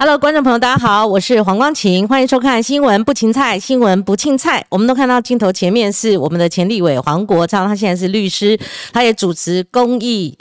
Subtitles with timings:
[0.00, 4.64] Hello，观众朋友，大家好，我是黄光琴，欢迎收看《新闻不芹菜》，新闻不庆菜。
[4.68, 8.56] 我们都看到镜头前面是我们的前立委黄国昌，他现在是律师，
[8.92, 10.38] 他也主持公益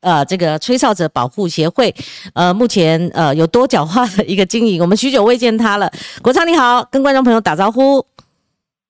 [0.00, 1.94] 呃这个吹哨者保护协会，
[2.32, 5.92] 呃，目前呃有多角化的一个经营，我们许久未见他了。
[6.22, 8.02] 国昌你好，跟观众朋友打招呼。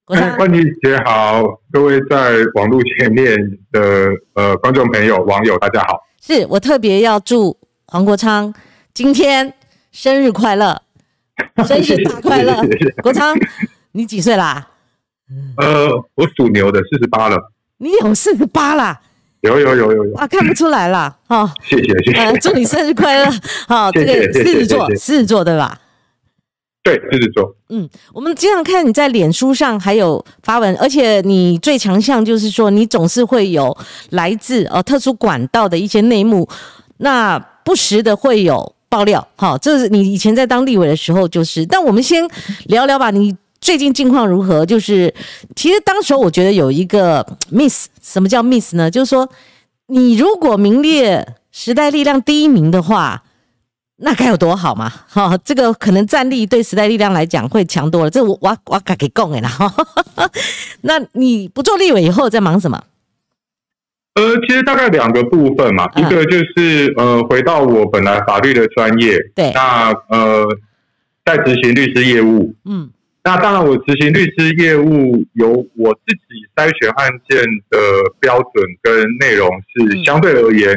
[0.05, 1.43] 国昌，冠军姐好，
[1.73, 3.37] 各位在网络前面
[3.73, 5.99] 的呃观众朋友、网友大家好。
[6.25, 7.57] 是我特别要祝
[7.87, 8.55] 黄国昌
[8.95, 9.53] 今天。
[9.95, 10.83] 生日快乐，
[11.69, 12.53] 生日大快乐！
[13.01, 13.33] 国昌，
[13.93, 14.67] 你几岁啦？
[15.57, 17.53] 呃，我属牛的，四十八了。
[17.79, 19.01] 你有四十八啦？
[19.43, 21.17] 有有有有有啊，看不出来啦。
[21.29, 21.55] 哈。
[21.63, 23.31] 谢谢谢谢，祝你生日快乐！
[23.69, 25.81] 好，这个狮子座，狮子座对吧？
[26.83, 27.55] 对，狮子座。
[27.69, 33.77] 嗯，我们经常看你在脸书上还有发文，而且你最强项就是说，你总是会有
[34.11, 36.49] 来自呃特殊管道的一些内幕，
[36.97, 38.74] 那不时的会有。
[38.95, 41.67] 爆料，好，这是你以前在当立委的时候，就是。
[41.67, 42.25] 但我们先
[42.67, 44.65] 聊聊吧，你最近近况如何？
[44.65, 45.13] 就是，
[45.57, 48.89] 其实当时我觉得有一个 miss，什么叫 miss 呢？
[48.89, 49.29] 就是说，
[49.89, 53.25] 你如果名列时代力量第一名的话，
[53.97, 54.93] 那该有多好嘛？
[55.09, 58.11] 哈，这个可能战力对时代力量来讲会强多了。
[58.11, 59.51] 这我我我敢给供哎啦。
[60.83, 62.81] 那你不做立委以后在忙什么？
[64.15, 70.47] 呃，其实大概两个部分嘛，一个就是呃，回到我本来法律的专业，对，那呃，
[71.25, 72.91] 在执行律师业务，嗯，
[73.25, 77.79] 那当然我执行律师业务有我自己筛选案件的
[78.21, 80.77] 标准跟内容是相对而言，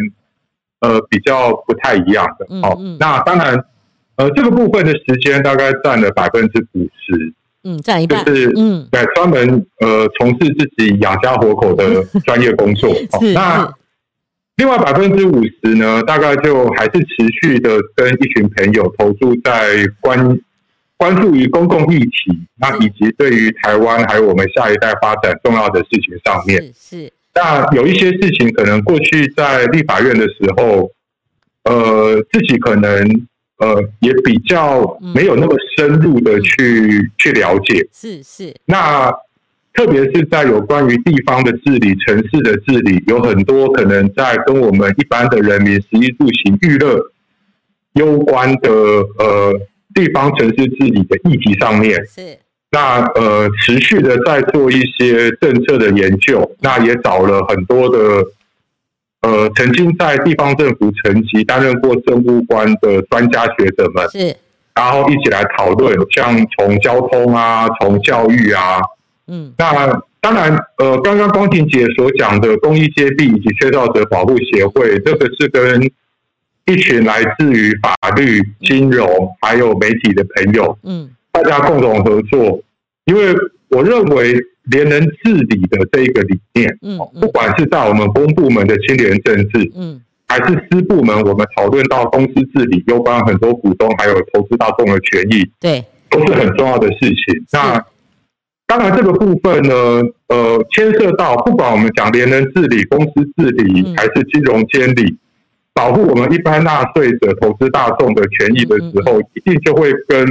[0.79, 3.65] 呃，比较不太一样的，哦，那当然，
[4.15, 7.33] 呃，这个部分的时间大概占了百分之五十。
[7.69, 12.95] 嗯，占一半，就是嗯，对，专门呃从事自己养家活口的 专业工作。
[13.33, 13.69] 那
[14.55, 20.39] 另外百分之五十呢，大概就还是持续的跟一群朋友投注在关
[20.95, 26.71] 关注于公共议题，那以及对于台湾还有我们下一代发展重要的事情上面。
[26.73, 30.89] 是，那有一些事情可能过去在立法院的时候，
[31.65, 33.27] 呃，自己可能。
[33.59, 38.55] 呃，也比较没有那么深入的去去了解，是是。
[38.65, 39.11] 那
[39.73, 46.99] 特别是在有关于地方的治理、城市的治理，有很多可能在跟我们一般的人民食衣住行娱乐
[47.93, 49.53] 攸关的呃
[49.95, 52.37] 地方城市治理的议题上面，是。
[52.69, 58.23] 那呃，持续的在做一些政策的研究，那也找了很多的。
[59.21, 64.35] 呃，曾经在地方政府层级担任过政务官的专家学者们，是，
[64.75, 68.79] 然后一起来讨论，像从交通啊，从教育啊，
[69.27, 75.81] 嗯，那当然，呃，刚刚光庭姐所讲的公益接力以及缺少者保护协会，这个是跟
[76.67, 82.61] 一群来自于法律、金融还有媒体的朋友，嗯，大家共同合作，
[83.05, 83.35] 因为
[83.69, 84.39] 我认为。
[84.69, 97.45] 连人治理的这一个理念，嗯，不管是在我们公部门的清廉政治，嗯，还是私部门，我们讨论到公司治理，有关很多股东还有投资大众的权益，对，都是很重要的事情。
[97.51, 97.81] 那
[98.65, 99.75] 当然，这个部分呢，
[100.27, 105.17] 呃，牵涉到不管我们讲连人治理、公司治理，还是金融监理，
[105.73, 110.27] 保护我们一般纳税者、投资大众的权益的时候，一定就会跟。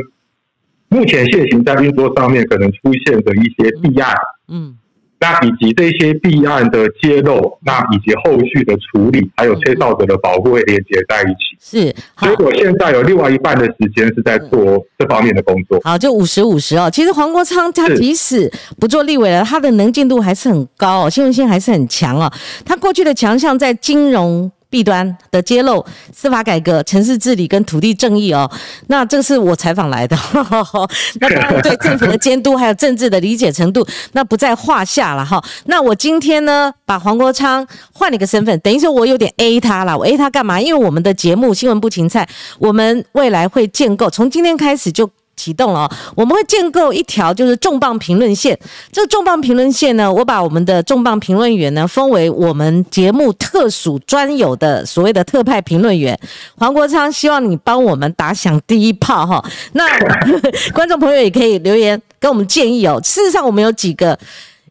[0.89, 4.15] 目前现行在运作上面可能出现的一些弊案，
[4.49, 4.77] 嗯，
[5.19, 11.57] 那以及这些弊案的揭露，那以及后续的处理，还有吹哨者的保护会连接在一起。
[11.59, 15.81] 是，所以我现在有另外一半的时间是在做这方面的工作。
[15.83, 16.89] 好，就五十五十哦。
[16.91, 22.33] 其实黄国昌他即使不做立委了，他的能见度还是很高哦，新闻性还是很强哦。
[22.65, 24.51] 他过去的强项在金融。
[24.69, 28.51] 弊端的揭露、司法改革、城市治理跟土地正义哦，
[28.89, 30.17] 那这个是我采访来的。
[31.21, 35.43] 那当然对政府的监督还有政治的理解程度，那不在话下了哈。
[35.67, 39.97] 那我今天呢，把黄国昌换了一个身份，等于说我有点 A 他了。
[39.97, 40.61] 我 A 他干嘛？
[40.61, 42.25] 因为我们的节目《新闻不芹菜》，
[42.59, 45.11] 我们未来会建构，从今天开始就。
[45.37, 48.59] 启动了，我们会建构一条就是重磅评论线。
[48.91, 56.19] 这个重磅评论线呢，我把我们的重磅评论员呢封为我们节目特属专有的所谓的特派评论员。
[56.57, 59.45] 黄国昌，希望你帮我们打响第一炮哈。
[59.73, 59.87] 那
[60.73, 62.99] 观众朋友也可以留言跟我们建议哦。
[63.05, 64.19] 事实上，我们有几个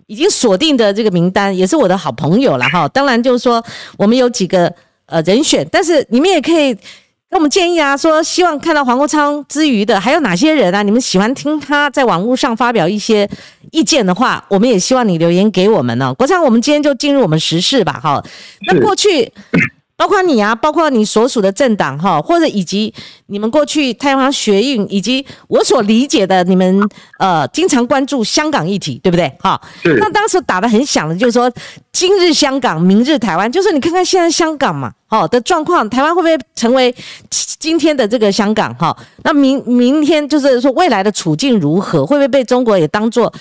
[0.07, 2.87] 已经锁定的这个名单，也是我的好朋友了哈。
[2.87, 3.63] 当然，就是说
[3.97, 4.73] 我们有几个
[5.05, 6.75] 呃人选，但是你们也可以。
[7.31, 10.83] 那我们建议啊，说希望看到黄国昌之余的还有哪些人啊？
[10.83, 13.27] 你们喜欢听他在网络上发表一些
[13.71, 16.13] 意见的话，我们也希望你留言给我们呢。
[16.13, 18.23] 国昌，我们今天就进入我们时事吧，哈。
[18.67, 19.31] 那过去
[19.97, 22.93] 包括你啊，包括你所属的政党哈，或者以及
[23.27, 26.81] 你们过去太阳花学运，以及我所理解的你们
[27.17, 29.31] 呃经常关注香港议题，对不对？
[29.39, 31.49] 哈，那当时打的很响的，就是说
[31.93, 36.93] 今日香港，明日台湾，就是你看看现在香港嘛，好的状况，台湾会不会成为
[37.57, 38.75] 今天的这个香港？
[38.75, 43.33] 哈，那明明天就是说未来的处境如何，会不会被中国也当做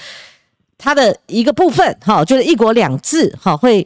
[0.78, 1.98] 它的一个部分？
[2.00, 3.84] 哈，就是一国两制，哈，会。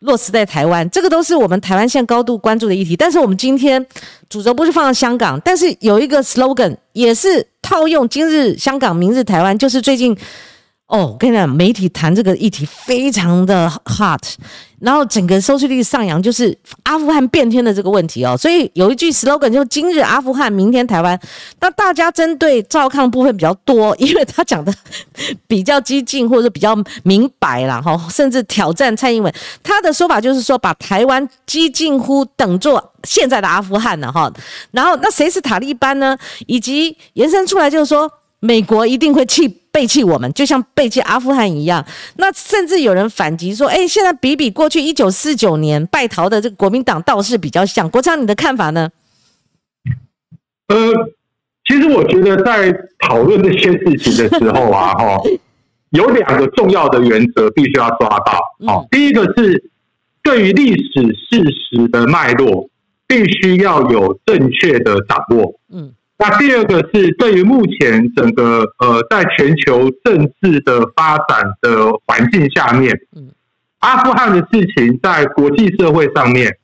[0.00, 2.96] 落实在台湾，这个都是我们台湾现高度关注的议题。
[2.96, 3.84] 但是我们今天
[4.28, 10.16] 主轴不是放在香港，但是有一个 slogan 也是套用“今日香港，明日台湾”，就是最近。
[10.86, 14.20] 哦，我跟你讲，媒体谈这个议题非常的 hot，
[14.84, 18.36] 然后整个收视率上扬，就是阿富汗变天的这个问题哦。
[18.36, 21.18] 所以有一句 slogan 就“今日阿富汗，明天台湾”。
[21.60, 24.70] 那大家针对赵抗部分比较多，因为他讲的
[25.46, 29.32] 比较激进或者比较明白了哈，甚至挑战蔡英文。
[29.62, 34.30] 他的说法就是说，把台湾激近乎等作现在的阿富汗了哈。
[34.72, 36.14] 然后那谁是塔利班呢？
[36.46, 38.10] 以及延伸出来就是说，
[38.40, 39.62] 美国一定会弃。
[39.74, 41.84] 背弃我们，就像背弃阿富汗一样。
[42.18, 48.88] 那甚至有人反击说：“哎，现在比比过去一九四九年败逃的这个国民党倒是比较像。”国昌，你的看法呢？
[50.68, 50.76] 呃，
[51.64, 55.20] 其实我觉得在讨论这些事情的时候啊， 哈，
[55.90, 58.38] 有两个重要的原则必须要抓到。
[58.64, 59.70] 好，第一个是
[60.22, 62.70] 对于历史事实的脉络，
[63.08, 65.58] 必须要有正确的掌握。
[65.72, 65.92] 嗯。
[66.16, 73.30] 那第二个是对于目前整个呃在全球政治的发展的环境下面，嗯，
[73.80, 76.56] 阿富汗的事情在国际社会上面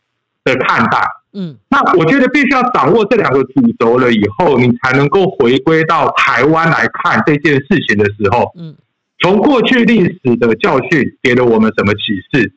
[0.45, 0.99] 的看待，
[1.33, 8.77] 嗯，那我觉得必须要掌握这两个主轴了以后，你才能够回归到台湾来看这件事情的时候，嗯，
[9.19, 12.01] 从过去历史的教训给了我们什么启
[12.33, 12.53] 示？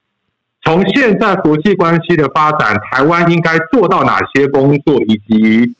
[0.63, 5.75] 从现在国际关系的发展，台湾应该做到哪些工作，以及？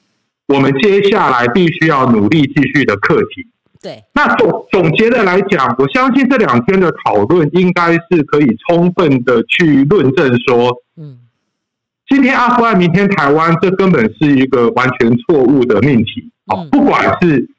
[0.48, 3.48] 我们接下来必须要努力继续的课题。
[3.82, 11.20] 对，那总总结的来讲，我相信这两天的讨论应该是可以充分的去论证说，嗯，
[12.08, 16.32] 今天阿富汗，明天台湾，这根本是一个完全错误的命题。
[16.48, 17.50] 好，不管是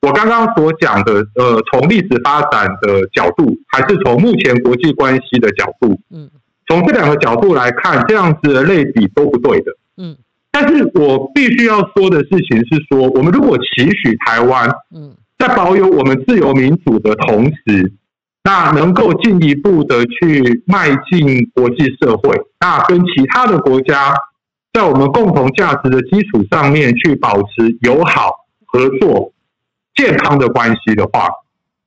[0.00, 6.30] 我刚刚所讲的，呃，从历史发展的角度，还是从目前国际关系的角度，嗯，
[6.66, 9.72] 从这两个角度来看，这样子的类比都不对的。
[9.98, 10.16] 嗯。
[10.56, 17.92] 但是我必须要说的事情是说，我们如果期许台湾，嗯，在保有我们自由民主的同时，
[18.44, 24.14] 那能够进一步的去迈进国际社会，那跟其他的国家
[24.72, 28.30] 在我们共同价值的基础上面去保持友好、
[28.66, 29.32] 合作、
[29.96, 31.28] 健康的关系的话，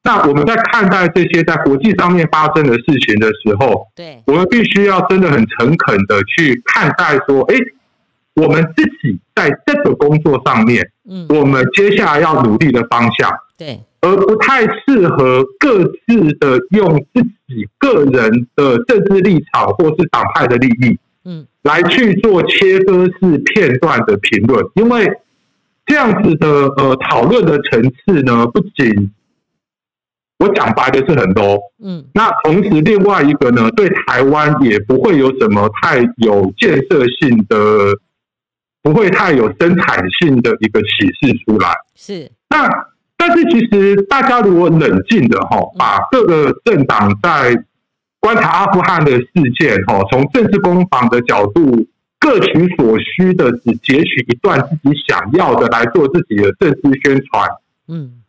[0.03, 7.55] 那我们在看待这些在国际上面发生的事情的时候，对，我们必须要真的很诚恳的去看待说，哎。
[8.39, 25.11] 我们自己在这个工作上面，嗯，我们接下来要努力的方向，对，而不太适合各自的用自己个人的政治立场或是党派的利益，嗯，来去做切割式片段的评论，因为
[25.87, 26.47] 这样子的
[26.77, 29.11] 呃讨论的层次呢，不仅
[30.37, 37.97] 我讲白的是很多，嗯，那同时另外一个呢，对台湾也不会有什么太有建设性的。
[38.87, 41.69] 不会太有生产性的一个启示出来。
[41.93, 42.69] 是那，
[43.17, 47.61] 但是其实大家如果冷静的哈，把各个政党在
[48.19, 49.27] 观察阿富汗的事
[49.59, 51.85] 件哈，从政治攻防的角度
[52.19, 57.49] 各取所需的，只截取一段自己想要的来做自己的政治宣传。
[57.89, 58.21] 嗯，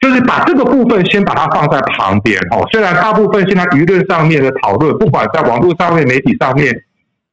[0.00, 2.58] 就是把这个部分先把它放在旁边哈。
[2.72, 6.82] 虽然大部分现在舆论上面的讨论，不管在网络上面、媒体上面。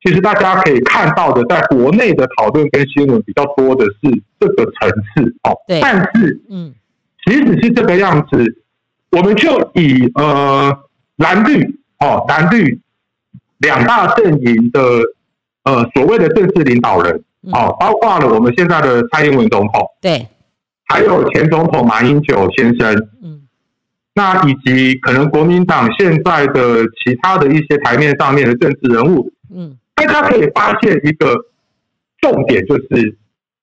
[0.04, 5.56] 其实大家可以看到的，在国内的讨论跟新闻比较多的是这个层次哦。
[5.66, 5.80] 对。
[5.80, 6.74] 但是，嗯，
[7.26, 8.58] 即使是这个样子，
[9.12, 10.78] 我们就以呃
[11.16, 11.64] 蓝绿
[12.00, 12.82] 哦蓝绿
[13.60, 14.82] 两大阵营的
[15.64, 20.28] 呃所谓的政治领导人哦，包括了我们现在的蔡英文总统，对，
[20.86, 22.94] 还有前总统马英九先生，
[23.24, 23.44] 嗯，
[24.16, 29.78] 那以及可能国民党现在的其他的一些台面上面的政治人物，嗯。
[29.96, 31.34] 大家可以发现一个
[32.20, 33.18] 重点，就是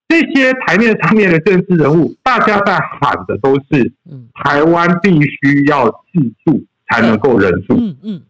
[0.07, 3.91] 这些台面上面的政治人物，大家在喊的都是
[4.33, 7.75] “台湾必须要自助才能够忍住”。
[7.79, 8.21] 嗯嗯，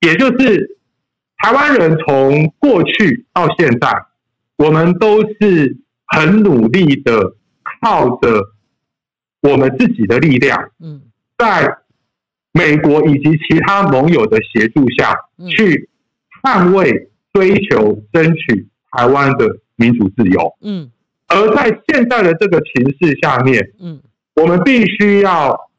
[0.00, 0.78] 也就是
[1.38, 4.06] 台湾人从过去到现在，
[4.56, 7.34] 我们都是很努力的，
[7.82, 8.52] 靠着
[9.40, 11.02] 我们自己的力量，嗯，
[11.38, 11.78] 在
[12.52, 15.14] 美国以及其他盟友的协助下
[15.56, 15.88] 去
[16.42, 17.08] 捍卫。
[17.32, 20.54] 追求争取台湾的民主自由。
[20.62, 20.90] 嗯，
[21.28, 24.00] 而在现在的这个情势下面，嗯，
[24.34, 25.70] 我们必须要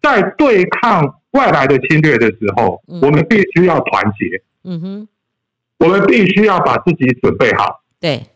[0.00, 4.42] 在对抗外来的侵略的时候，我们必须要团结。
[4.64, 5.08] 嗯哼，
[5.78, 7.82] 我们必须要把自己准备好。
[8.00, 8.26] 对，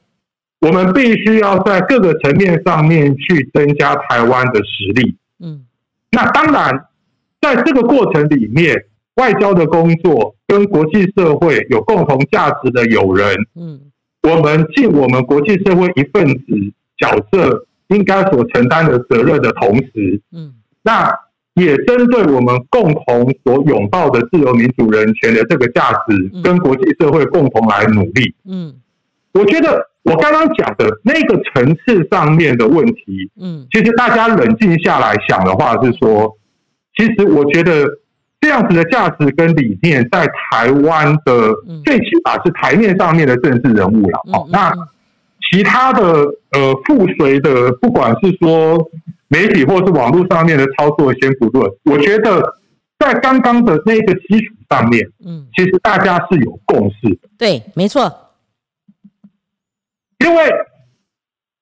[0.60, 5.16] 我们必须要在各个层面上面去增加台湾的实力。
[5.38, 5.66] 嗯，
[6.10, 6.86] 那当然，
[7.40, 8.86] 在这个过程里面。
[9.16, 13.80] 外交的工作跟国际社会有共同价值的友人，嗯，
[14.22, 16.44] 我们尽我们国际社会一份子
[16.96, 21.12] 角色应该所承担的责任的同时，嗯，那
[21.54, 28.74] 也针对我们共同所拥抱的自由民主人权的这个价值，跟国际社会共同来努力，嗯，
[29.34, 36.36] 我觉得我刚刚讲的那个层次上面的问题，嗯，其实大家冷静下来想的话是说，
[36.96, 37.84] 其实我觉得。
[38.40, 41.52] 这样子的价值跟理念，在台湾的
[41.84, 44.20] 最起码是台面上面的政治人物了。
[44.32, 44.72] 好，那
[45.50, 46.02] 其他的
[46.52, 48.78] 呃附随的，不管是说
[49.28, 51.68] 媒体或是网络上面的操作，先不论。
[51.84, 52.58] 我觉得
[52.98, 57.28] 在刚刚的那个基础上面，嗯，其实大家是有共识的。
[57.36, 58.32] 对，没错。
[60.18, 60.44] 因为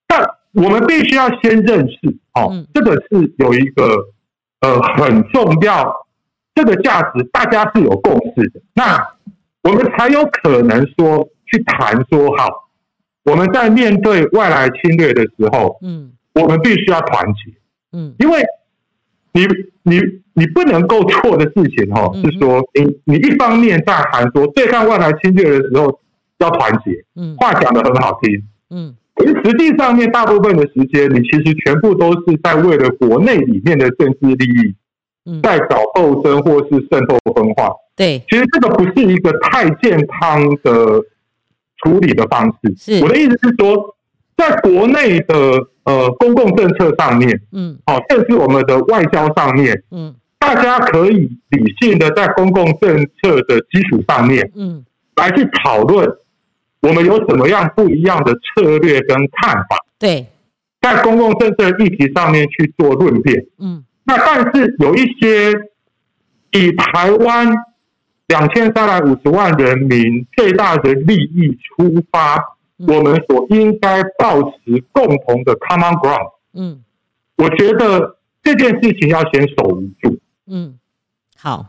[0.06, 3.84] 但我们必须要先认识，哦，这个是有一个
[4.60, 6.03] 呃很重要。
[6.54, 9.04] 这个价值大家是有共识的，那
[9.62, 12.70] 我们才有可能说去谈说好，
[13.24, 17.52] 我们在面对外来侵略的时候，嗯，我们必须要团结，
[17.92, 18.40] 嗯，因为
[19.32, 19.46] 你
[19.82, 20.00] 你
[20.34, 25.98] 你不能够错的事情哈，是说你你一方面在喊说对抗外来侵略的时候
[26.38, 34.74] 要团结，嗯，话讲的很好听，嗯，可是实际上面大部分的时间，你其实全部都是在为了国内里面的政治利益。
[35.42, 41.00] 在搞斗争或是渗透分化，对，其实这个不是一个太健康的
[41.78, 42.74] 处理的方式。
[42.76, 43.02] 是。
[43.02, 43.96] 我的意思是说，
[44.36, 45.34] 在国内的
[45.84, 54.84] 呃公共政策上面，嗯，好，甚至我们的外交上面，嗯，大家可以理性的在公共政策的基础上面，嗯，
[55.16, 56.06] 来去讨论
[56.80, 59.78] 我们有什么样不一样的策略跟看法。
[59.98, 60.26] 对，
[60.82, 63.82] 在公共政策议题上面去做论辩，嗯。
[64.04, 65.52] 那但是有一些
[66.52, 67.48] 以台湾
[68.26, 72.36] 两千三百五十万人民最大的利益出发，
[72.86, 76.32] 我们所应该保持共同的 common ground。
[76.52, 76.82] 嗯，
[77.36, 80.18] 我觉得这件事情要先守不住。
[80.46, 80.78] 嗯，
[81.36, 81.66] 好，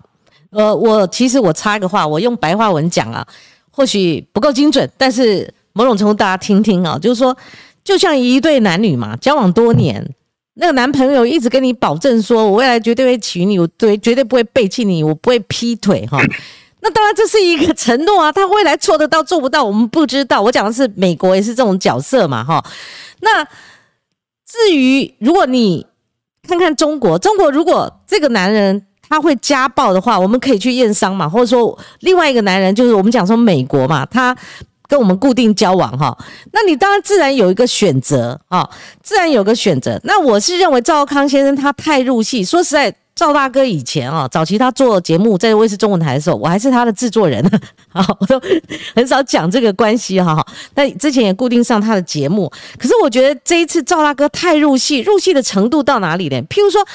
[0.50, 3.26] 呃，我其实我插一个话，我用白话文讲啊，
[3.72, 7.36] 或许不够精准，但是某种程度大家听听啊，就是说，
[7.84, 10.14] 就像一对男女嘛，交往多年。
[10.58, 16.18] 那个男朋友一直跟你保证说，我未来绝对会娶你，我对绝对不会背弃你，我不会劈腿哈。
[16.80, 20.42] 那当然这是一个承诺啊，他未来做得到做不到，我们不知道。
[20.42, 22.64] 我讲的是美国也是这种角色嘛哈。
[23.20, 23.44] 那
[24.46, 25.86] 至于如果你
[26.48, 34.36] 看看中国，中国如果这个男人他会家暴的话，我们可以去验伤嘛，或者说另外一个男人就是我们讲说美国嘛，他。
[34.88, 36.18] 跟我们固定交往哈，
[36.52, 38.70] 那你当然自然有一个选择啊，
[39.02, 40.00] 自然有个选择。
[40.04, 42.44] 那我是认为赵康先生他太入戏。
[42.44, 47.44] 说实在，赵大哥以前啊，早期他做节目在卫视中文台的时候，我还是他的制作人
[47.92, 48.40] 啊， 我都
[48.96, 50.46] 很少讲这个关系哈。
[50.76, 56.42] 那之前也固定上他的节目，可是我觉得这一次赵大哥太入戏，入戏的程度到哪里呢？
[56.50, 56.86] 譬如说，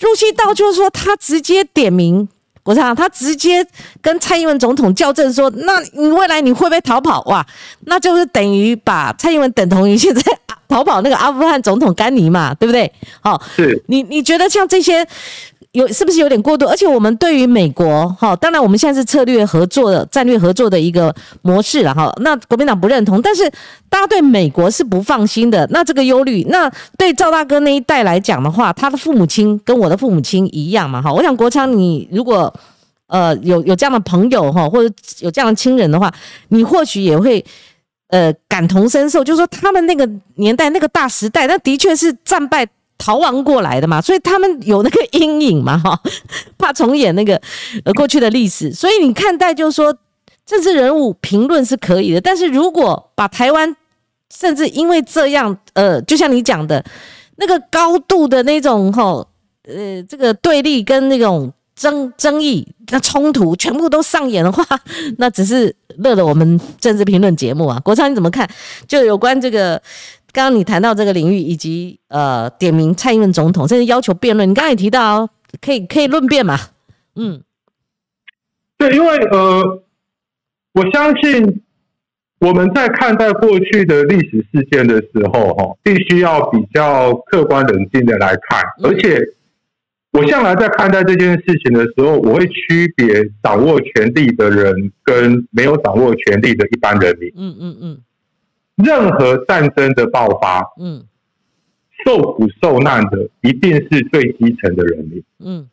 [0.00, 2.28] 入戏到就是说他直接点名。
[2.68, 3.66] 我想他直接
[4.02, 7.22] 跟蔡英文总统校正说：“那你未来你会不会逃跑？
[7.22, 7.46] 哇，
[7.86, 10.22] 那就是等于把蔡英文等同于现在
[10.68, 12.92] 逃跑那个阿富汗总统甘尼嘛，对不对？
[13.22, 13.40] 好，哦
[13.86, 15.02] 你你觉得像这些
[15.72, 16.66] 有是不是有点过度？
[16.66, 22.12] 而且我们对于美国，哈，当然我们现在是策略合作的战略合作的一个模式了，哈。
[22.20, 23.48] 那国民党不认同，但是
[23.90, 25.66] 大家对美国是不放心的。
[25.70, 31.12] 那这个忧虑，那对赵大哥那一代来讲的话，他的父母亲跟我的父母亲一样嘛，哈。
[31.12, 32.52] 我想国昌，你如果
[33.08, 36.12] 呃，有有这样的朋友哈，或者有这样的亲人的话，
[36.48, 37.44] 你或许也会
[38.08, 42.66] 呃感同身受，就是说他们那个年代那个大时代，那的确是战败
[42.98, 45.98] 逃亡过来的嘛，所以他们有那个阴影嘛哈，
[46.58, 47.40] 怕重演那个
[47.84, 49.96] 呃过去的历史，所以你看待就是说
[50.44, 53.74] 政治人物评论是可以的，但是如果把台湾
[54.34, 56.84] 甚至因为这样呃，就像你讲的
[57.36, 59.24] 那个高度的那种哈
[59.64, 61.52] 呃这个对立跟那种。
[61.78, 64.64] 争争议、那冲突全部都上演的话，
[65.18, 67.78] 那只是乐了我们政治评论节目啊。
[67.84, 68.50] 国昌你怎么看？
[68.88, 69.80] 就有关这个，
[70.32, 74.48] 刚刚你谈到这个领域，以及呃点名蔡英文总统，甚至要求辩论。
[74.48, 75.28] 你刚才也提到，
[75.60, 76.56] 可以可以论辩嘛？
[77.16, 77.42] 嗯，
[78.76, 79.82] 对，因为呃，
[80.74, 81.62] 我相信
[82.40, 88.62] 我们在看待过去的历史事件的时候，哈，必须要比较客观冷静的来看。
[88.84, 89.18] 而且，
[90.12, 97.32] 我向来在看待这件事情的时候，我会区别掌握权力的人跟没有掌握权力的一般人民。
[97.34, 98.00] 嗯嗯嗯。
[98.84, 101.04] 任何战争的爆发，嗯，
[102.04, 105.22] 受苦受难的一定是最基层的人民。
[105.40, 105.68] 嗯，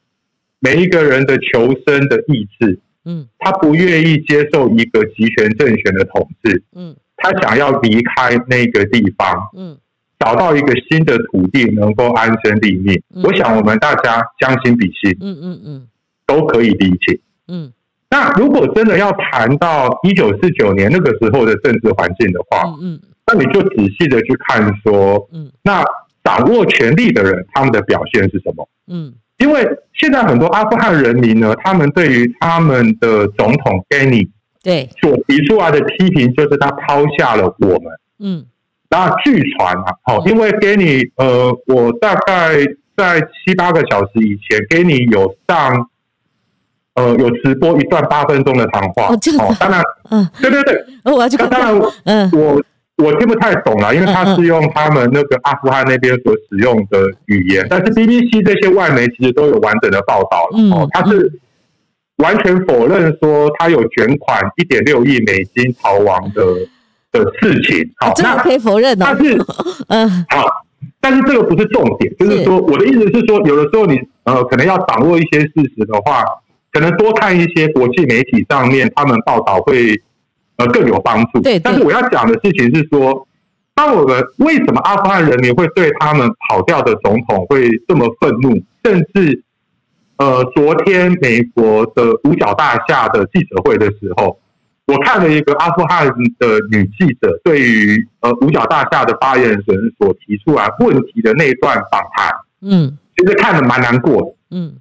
[0.60, 2.80] 每一个人的求生的意志。
[3.08, 9.78] 嗯，他不愿意接受一个集权政权的统治，嗯，他想要离开那个地方，嗯，
[10.18, 13.00] 找到一个新的土地能够安身立命。
[13.24, 15.88] 我想我们大家将心比心，嗯嗯嗯，
[16.26, 17.72] 都可以理解，嗯。
[18.10, 25.84] 那如果真的要谈到一九四九年那个时候的政治环境的话，嗯，那你就仔细的去看说，嗯，那
[26.24, 28.68] 掌握权力的人他们的表现是什么？
[28.88, 29.14] 嗯。
[29.38, 34.30] 因为现在很多阿富汗人民呢，他们对于他们的总统 Ghani
[34.64, 37.92] 对所提出来的批评，就是他抛下了我们。
[38.18, 38.46] 嗯，
[38.90, 42.56] 那据传啊，好，因为 Ghani，呃，我大概
[42.96, 45.90] 在七八个小时以前，Ghani 有上，
[46.96, 49.08] 呃，有直播一段八分钟的谈话。
[49.08, 51.50] 哦，当然，嗯，对对对，我要去看。
[51.50, 52.62] 当然，嗯，我。
[52.98, 60.58] 我听不太懂了，因为他是用他们那个阿富汗那边所使用的语言，但是 BBC 这些外媒其实都有完整的报道了。
[60.74, 61.30] 哦，他是
[62.24, 66.42] 完全否认说他有卷款一点六亿美金逃亡的
[67.12, 67.86] 的事情。
[67.98, 69.06] 好，那可以否认的。
[69.06, 69.38] 但是，
[69.90, 70.46] 嗯，好，
[71.02, 76.24] 但是这个不是重点，就是说我的意思是说，有的时候你呃可能要掌握一些事实的话，
[76.76, 79.96] 可能多看一些国际媒体上面他们报道会。
[80.58, 81.42] 呃，更有帮助。
[81.42, 83.28] 对，但是我要讲的事情是说，
[83.74, 88.64] 当我们为什么阿富汗人民会对他们跑掉的总统会这么愤怒？
[88.82, 89.44] 甚至，
[90.16, 94.40] 呃，昨天美国的五角大厦的记者会的时候，
[94.86, 96.08] 我看了一个阿富汗
[96.40, 104.78] 的女记者对于呃五角大厦的发言人所提出来问题的那段访谈，嗯，其实看的蛮难过的，嗯，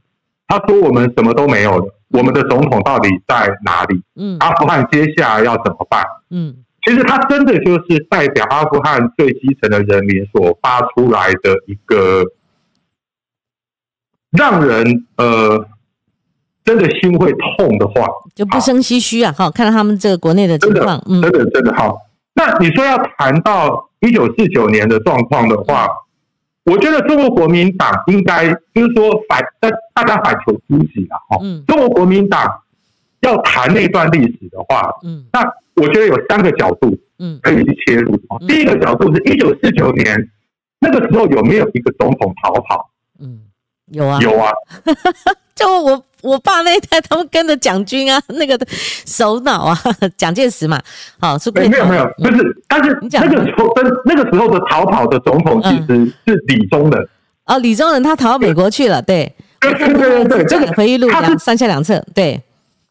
[0.46, 1.94] 他说我们什么都没有了。
[2.10, 4.00] 我们的总统到底在哪里？
[4.14, 6.04] 嗯，阿富汗接下来要怎么办？
[6.30, 6.54] 嗯，
[6.86, 12.24] 其实他真的就是代表阿富汗最基层的人民所发出来的一个
[14.30, 15.66] 让人呃
[16.64, 19.34] 真的心会痛的话，就不生唏嘘啊！
[19.36, 21.96] 好，看到他们这个国内的情况，真的真的好。
[22.34, 25.88] 那你说要谈到一九四九年的状况的话。
[26.64, 31.38] 我觉得中国国民党应该就是说反，大大家反求诸己了哈。
[31.66, 32.62] 中国国民党
[33.20, 35.40] 要谈那段历史的话，嗯，那
[35.76, 38.16] 我觉得有三个角度，嗯，可以去切入。
[38.48, 40.30] 第一个角度是一九四九年
[40.80, 42.90] 那个时候有没有一个总统逃跑？
[43.20, 43.42] 嗯，
[43.88, 44.50] 有啊，有啊。
[45.54, 49.78] 就我我爸那一代，他们跟着蒋军啊，那个首脑啊，
[50.16, 50.80] 蒋介石嘛，
[51.20, 51.50] 好是。
[51.52, 57.08] 没有没有，不是，但是那个时候跟那个时候的逃跑的总统其实是李宗仁。
[57.46, 59.32] 哦，李宗仁他逃到美国去了，对。
[59.60, 62.42] 对对对对，这个回忆录他是三下两侧，对。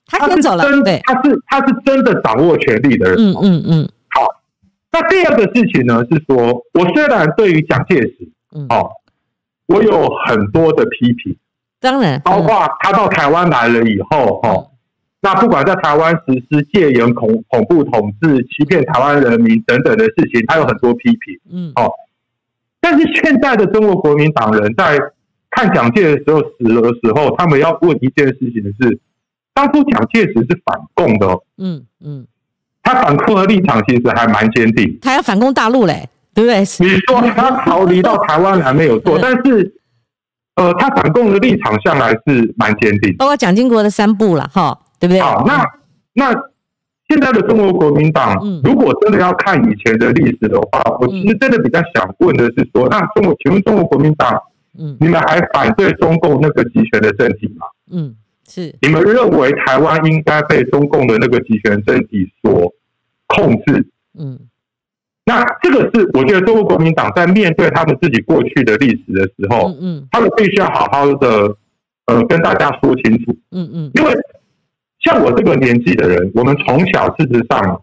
[0.08, 1.00] 他先走了，对。
[1.04, 3.16] 他是他是真的掌握权力的人。
[3.20, 3.90] 嗯嗯嗯。
[4.10, 4.28] 好，
[4.92, 8.90] 那第二个事情呢是说，我虽然对于蒋介石，嗯，哦，
[9.68, 11.36] 我有很多的批评。
[11.84, 14.68] 当然，包括他到台湾来了以后，哈，
[15.22, 21.92] 那不管在台湾实施戒严、恐恐怖统治、欺骗台湾人民等等的事情，他有很多批评，嗯，哦，
[22.80, 24.98] 但是现在的中国国民党人在
[25.52, 28.98] 看蒋介石的时候死了的时候，他们要问一件事情的是，
[29.54, 32.26] 当初蒋介石是反共的，嗯嗯，
[32.82, 36.60] 他反共的立场其实还蛮坚定，他要反攻大陆嘞，对不对？
[36.62, 39.74] 你说他逃离到台湾还没有做， 但是。
[40.56, 45.20] 呃，他反共的立场向来是蛮坚定，包括蒋经国的三部了，哈，对不对？
[45.20, 45.66] 好，那
[46.14, 46.32] 那
[47.10, 54.40] 现在的中国国民党，如果真的要看以前的历史的话，我其实真的比较想问的是说，那中国，请问中国国民党，
[54.78, 57.66] 嗯，你们还反对中共那个集权的政体吗？
[57.92, 58.16] 嗯，
[58.48, 58.76] 是。
[58.82, 62.72] 你们认为台湾应该被中共的那个集权政体所
[63.28, 63.90] 控制？
[64.18, 64.40] 嗯。
[65.26, 71.56] 那这个是我觉得中国国民党在面对他们自己过去的历史的时候，嗯嗯，他们必须要好好的
[72.08, 74.12] 呃跟大家说清楚，嗯嗯，因为
[75.00, 77.82] 像我这个年纪的人，我们从小事实上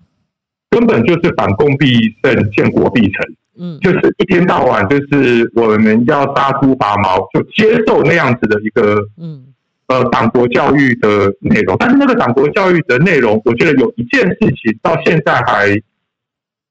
[0.69, 1.87] 根本就是反共必
[2.23, 3.27] 胜，建国必成，
[3.59, 9.47] 嗯，就是一天到晚就是我们要杀猪拔毛，就接受那样子的一个嗯
[9.87, 11.75] 呃党国教育的内容。
[11.79, 15.81] 但是那个党国教育的内容，我觉得有一件事情到现在还。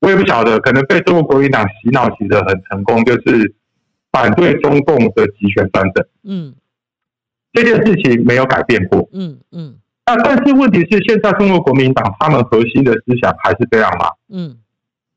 [0.01, 3.53] 我也不晓得，可能被中国国民党洗脑洗得很成功，就是
[4.11, 6.05] 反对中共的集权专政。
[6.23, 6.55] 嗯，
[7.53, 9.07] 这件事情没有改变过。
[9.11, 14.07] 嗯嗯，那但是问题是，现在中国国民党他们核心的思想还是这样吗？
[14.29, 14.57] 嗯，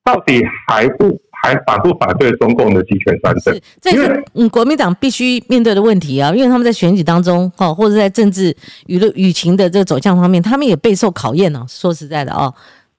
[0.04, 3.56] 到底还不还反不反对中共的集权专政？
[3.80, 8.52] 这是嗯国民党必须面对的问题啊，因为他们在选举当中，哈，或者在政治
[8.86, 11.64] 舆论舆情的这个走向方面，他们也备受考验呢。
[11.68, 12.52] 说实在的哦，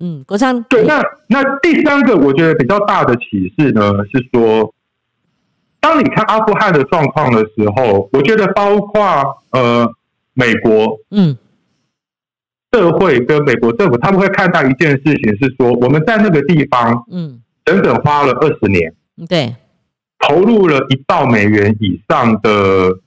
[0.04, 0.62] 嗯，国昌。
[0.64, 4.74] 对，那那第三个我觉得比较大的启示呢，是说，
[5.80, 9.02] 当你看阿富汗的状况的时候，我觉得包括
[9.52, 9.90] 呃
[10.34, 11.38] 美国，嗯。
[12.76, 18.92] 社会跟美国政府，他们会看到一件事情是说，我们在那个地方，嗯，整整花了二十年，
[19.30, 19.56] 对，
[20.18, 22.98] 投入了一兆美元以上的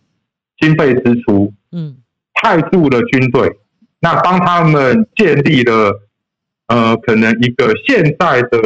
[0.60, 1.96] 经费支出，嗯，
[2.34, 3.58] 派驻了军队，
[3.98, 6.00] 那帮他们建立了，
[6.66, 8.58] 呃，可能一个现代的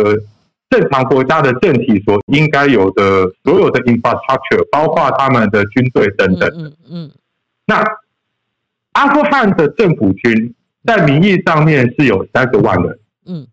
[0.69, 7.11] 正常国家的政体所应该有的所有的 infrastructure，包括他们的军队等等，嗯嗯，
[7.67, 7.85] 那
[8.93, 10.55] 阿富汗的政府军。
[10.83, 13.47] 在名义上面是有三十万人，嗯，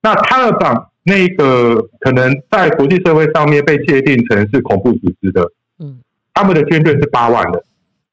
[0.00, 6.00] 那塔勒班那个可能在国际社会上面被界定成是恐怖组织的，嗯，
[6.32, 7.64] 他们的军队是八万人，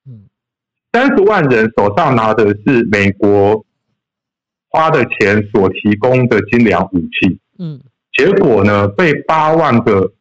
[0.08, 0.26] 嗯，
[0.91, 3.63] 三十万人手上拿的是美国
[4.69, 7.82] 花的钱所提供的精良武器，嗯，
[8.13, 10.13] 结果呢被八万个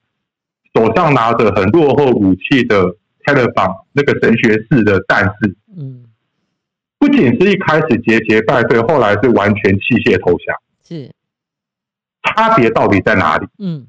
[0.75, 6.05] 手上拿着很落后武器的塔勒邦那个神学式的战士，嗯。
[6.99, 10.57] 不仅是一开始节节败退，后来是完全弃械投降。
[10.83, 11.11] 是
[12.23, 13.47] 差别到底在哪里？
[13.59, 13.87] 嗯，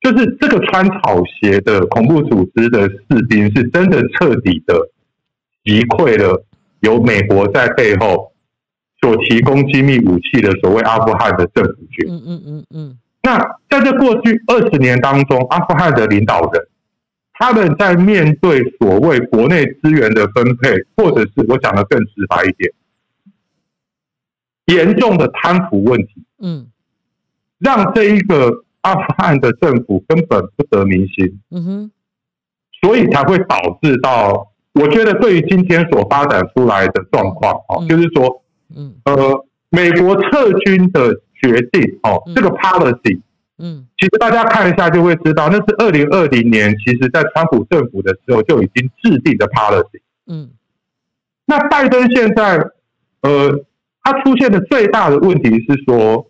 [0.00, 4.88] 就是这个穿草鞋的恐怖组织的士兵，是真的彻底的
[5.64, 6.44] 击溃了
[6.80, 8.31] 有美国在背后
[9.02, 12.08] 所提供机密武器的所谓阿富汗的政府军。
[12.08, 12.98] 嗯嗯嗯嗯。
[13.22, 13.38] 那
[13.68, 16.68] 在这过去二十年当中，阿富汗的领导人。
[17.34, 22.72] 他们在面对所谓国内资源的分配，或者是我讲的更直白一点，
[24.66, 26.68] 严重的贪腐问题，嗯，
[27.58, 31.90] 让这一个阿富汗的政府根本不得民心，嗯哼，
[32.80, 38.41] 所以才会导致到，我觉得对于今天所发展出来的状况，哦，就是说，
[38.76, 43.20] 嗯，呃，美国撤军的决定，哦，这个 policy。
[43.58, 50.00] 嗯，其实大家看一下就会知道，那是二零二零年，其实在川普政府的时候就已经制定的 policy。
[50.26, 50.50] 嗯，
[51.46, 52.58] 那拜登现在，
[53.20, 53.64] 呃，
[54.02, 56.28] 他出现的最大的问题是说，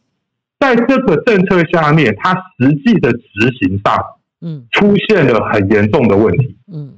[0.59, 3.97] 在这个政策下面，他实际的执行上，
[4.43, 6.59] 嗯，出现了很严重的问题。
[6.71, 6.95] 嗯，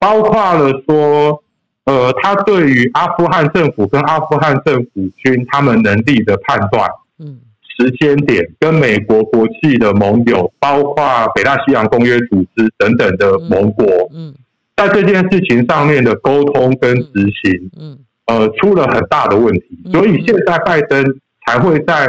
[0.00, 1.44] 包括了说，
[1.88, 7.40] 呃，他对于阿富汗政府跟阿富汗政府军他们能力的判断，嗯。
[7.80, 14.34] 时间点跟美国国际的盟友，包括北大西洋公约组织等等的盟国，嗯，
[14.74, 17.96] 在这件事情上面的沟通跟执行，嗯，
[18.26, 22.08] 呃，出了很大的问题，所以现在拜登才会在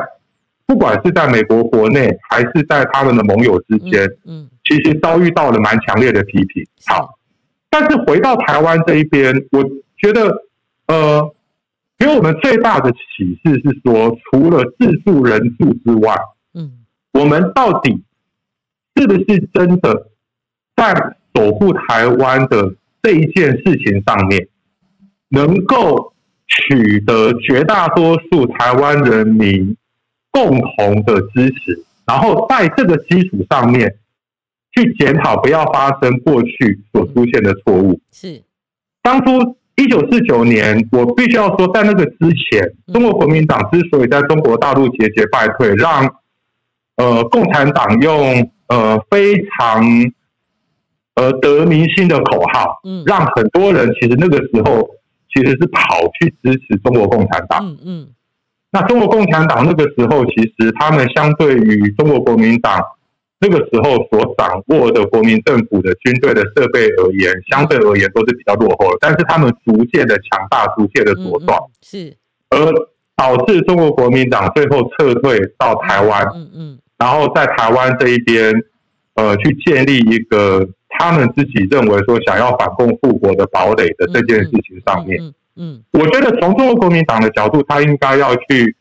[0.66, 6.66] 不管是在美国国内还是在他们的盟友之间，嗯，其实遭遇到了蛮强烈的批评。
[6.88, 7.12] 好，
[7.70, 9.64] 但是回到台湾这一边，我
[9.98, 10.44] 觉得，
[10.88, 11.34] 呃。
[12.02, 12.98] 给我们最大的启
[13.44, 16.16] 示是说，除了自助人数之外，
[16.54, 18.02] 嗯，我们到底
[18.96, 20.08] 是不是真的
[20.78, 20.94] 在
[21.36, 24.48] 守护台湾的这一件事情上面，
[25.28, 26.14] 能够
[26.48, 29.76] 取得绝大多数台湾人民
[30.32, 33.98] 共同的支持，然后在这个基础上面
[34.80, 38.00] 去检讨，不要发生过去所出现的错误。
[38.12, 38.42] 是
[39.02, 39.56] 当初。
[39.80, 46.06] 一九四九年，我必须要说，在那个之前，中国国民党之所以在中国大陆节节败退，让
[46.98, 49.82] 呃共产党用呃非常
[51.16, 54.86] 呃得民心的口号，嗯，让很多人其实那个时候
[55.34, 58.08] 其实是跑去支持中国共产党，嗯嗯，
[58.72, 62.84] 那中国共产党那个时候其实他们相对于中国国民党。
[63.42, 68.98] 那个时候所掌握的国民政府的军队的设备而言，相对而言都是比较落后的。
[69.00, 72.14] 但是他们逐渐的强大，逐渐的茁壮，是
[72.50, 72.58] 而
[73.16, 78.54] 导致中国国民党最后撤退到台湾，嗯嗯，然后在台湾这一边，
[79.16, 88.76] 呃，去建立一个他们自己认为说想要反共复国的堡垒的这件事情上面，嗯嗯，我觉得从中国国民党的角度，他应该要去。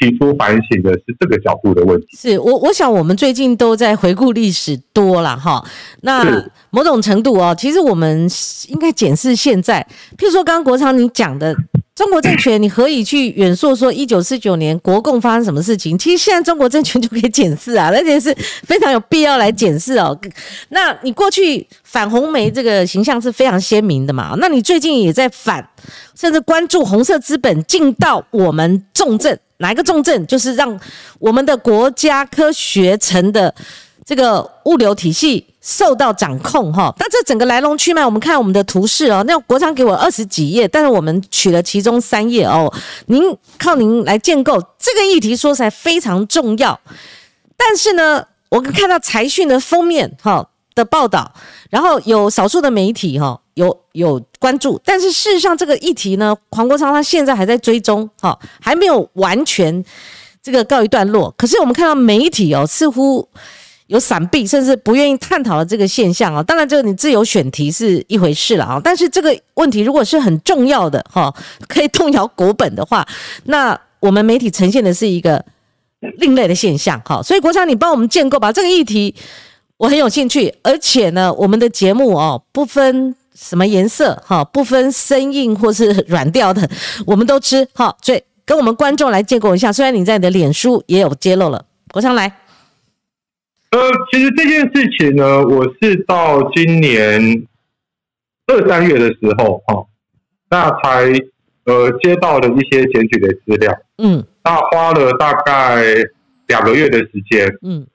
[0.00, 2.06] 提出反省的是这个角度的问题。
[2.16, 5.62] 是我，我想我们最近都在回顾历史多了哈。
[6.00, 8.28] 那某种程度哦，其实我们
[8.68, 9.86] 应该检视现在，
[10.16, 11.54] 譬如说刚刚国昌你讲的
[11.94, 15.98] 中国政权，你何以去远溯说一九四九年国共发生什么事情？
[15.98, 20.18] 其实现在中国政权就可以检视啊，而且是非常有必要来检视哦。
[20.70, 24.34] 那你过去反红梅这个形象是非常鲜明的嘛？
[24.38, 25.68] 那你最近也在反，
[26.14, 30.26] 甚至关注红色资本进到我们重镇，哪一个重镇？
[30.26, 30.78] 就是让
[31.18, 33.54] 我们的国家科学城的
[34.04, 35.46] 这个物流体系。
[35.62, 39.22] 受到掌控哈，那这整个来龙去脉，我们看我们的图示哦。
[39.26, 42.72] 那国昌给我二十几页，但是我们取了其中三页哦。
[43.08, 43.22] 您
[43.58, 46.80] 靠您来建构这个议题，说起来非常重要。
[47.58, 51.30] 但是呢，我看到财讯的封面哈的报道，
[51.68, 59.84] 然后有少数的媒体哈有有关注，但是事实上这个议题呢，黄国昌他现在还在追踪哈，还没有完全
[60.42, 61.32] 这个告一段落。
[61.36, 63.28] 可是我们看到媒体哦，似乎。
[63.90, 68.80] 有闪避，甚至不愿意探讨的这个现象啊，当然，这个你自由选题是一回事了啊。
[68.84, 71.34] 但是这个问题如果是很重要的哈，
[71.66, 73.04] 可以动摇国本的话，
[73.46, 75.44] 那我们媒体呈现的是一个
[76.18, 77.20] 另类的现象哈。
[77.20, 79.12] 所以国昌，你帮我们建构吧，这个议题
[79.76, 86.68] 我很有兴趣，而且呢，我们的节目哦，不分什么颜色哈，不分生硬或是软调的，
[87.06, 87.96] 我们都吃哈。
[88.02, 92.26] 所以跟我们观众来建构一下，虽然你在你的脸书也有揭露了，国昌来。
[93.70, 93.78] 呃，
[94.10, 97.46] 其实这件事情呢，我是到今年
[98.48, 99.86] 二三月的时候，哈，
[100.50, 101.12] 那才
[101.66, 105.84] 呃接到了一些检举的资料，嗯，那花了大概
[106.48, 107.86] 两个月的时间，嗯，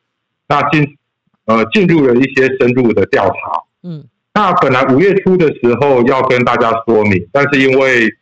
[0.48, 0.96] 那进
[1.44, 3.36] 呃进入了一些深入的调查，
[3.84, 8.14] 嗯，那本来五月初的时候要跟大家说明，但是因为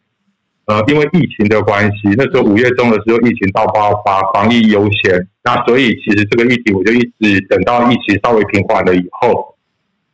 [0.66, 9.58] 呃，因为疫情的关系，那时候五月中的时候，疫情到爆发，防疫优先，那所以其实这个议题我就一直等到疫情稍微平缓了以后，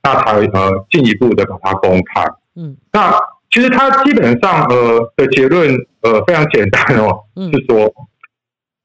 [0.02, 2.26] 那才呃进一步的把它公开。
[2.56, 3.14] 嗯，那
[3.52, 5.70] 其实它基本上呃的结论
[6.02, 7.94] 呃非常简单哦，是说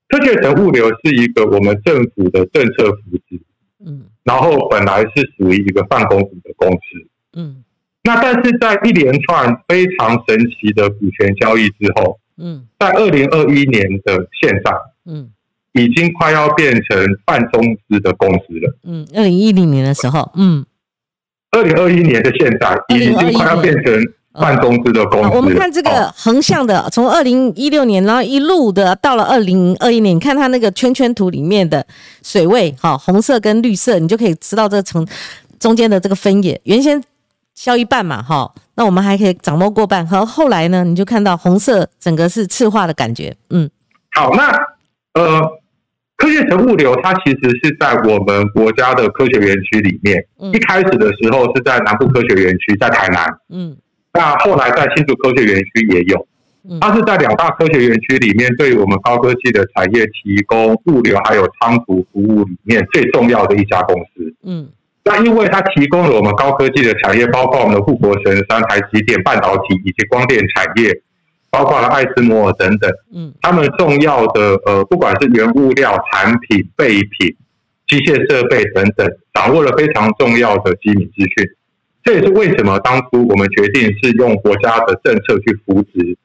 [0.09, 3.41] 科学城物流是一个我们政府的政策扶持，
[3.87, 7.63] 嗯，然后本来是属于一个半公股的公司，嗯。
[8.07, 15.31] 那但是在一连串非常神奇的股权交易之后，嗯，在二零二一年的线上，嗯，
[15.73, 18.77] 已经快要变成半中资的公司了。
[18.85, 20.67] 嗯，二零一零年的时候，嗯，
[21.51, 23.95] 二零二一年的现在，已经快要变成
[24.35, 25.31] 半中资的公司。
[25.37, 31.87] 我们看这个横向的，从二零一六年，然后一路的到了二零二一年，你看它那个圈圈图里面的
[32.23, 35.07] 水位，哈，红色跟绿色，你就可以知道这个从
[35.59, 37.03] 中间的这个分野，原先。
[37.55, 40.05] 消一半嘛，哈，那我们还可以掌握过半。
[40.05, 43.33] 和后来呢，你就看到红色整个是赤化的感觉。
[43.51, 43.71] 嗯，
[44.11, 44.51] 好，那
[45.13, 45.41] 呃，
[46.17, 50.27] 科学城物流它其实是在我们国家的科学园区里面。
[50.53, 53.25] 一开始的时候是在南部科学园区，在台南。
[53.49, 53.77] 嗯，
[54.15, 56.27] 那后来在新竹科学园区也有。
[56.81, 64.35] 它是在两大科学园区里面，对于我们高科技的产业提供物流还有仓储服务里面最重要的一家公司。
[64.45, 64.71] 嗯。
[65.05, 70.99] 那因为它提供了我们高科技的产业，包括我们的护国神山、台积电、半导体以及光电产业，
[71.51, 72.91] 包括了爱斯摩尔等等。
[73.15, 77.37] 嗯，他们重要的呃，不管是原物料、产品、备品、
[77.87, 81.47] 机械设备等等，掌握了非常重要的机密资讯。
[82.05, 86.17] 这也是为什么当初我们决定是用国家的政策去扶持，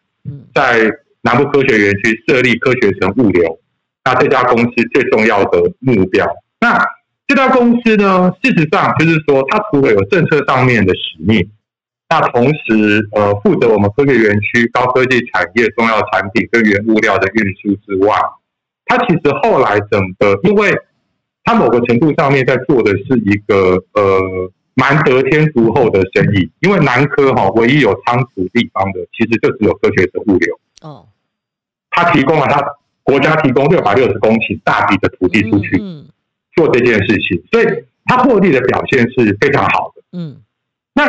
[0.54, 3.60] 在南部科学园区设立科学城物流。
[4.04, 6.28] 那这家公司最重要的目标，
[6.60, 6.84] 那。
[7.30, 11.48] 这家公司呢，事实上就是说，它除了有政策上面的使命，
[12.10, 18.18] 那同时呃，负责我们科学园区高科技产业重要产品跟原物料的运输之外，
[18.88, 20.76] 它其实后来整个，因为
[21.44, 31.08] 它某个程度上面在做的是一个呃蛮得天独厚的生意，因为南科哈唯一有仓储地方的，其实就只有科学的物流哦，
[31.90, 32.64] 它提供了他
[33.04, 35.78] 国家提供六百六十公顷大笔的土地出去。
[35.82, 36.08] 嗯
[36.56, 37.66] 做这件事情，所以
[38.04, 40.02] 它获利的表现是非常好的。
[40.12, 40.42] 嗯，
[40.94, 41.08] 那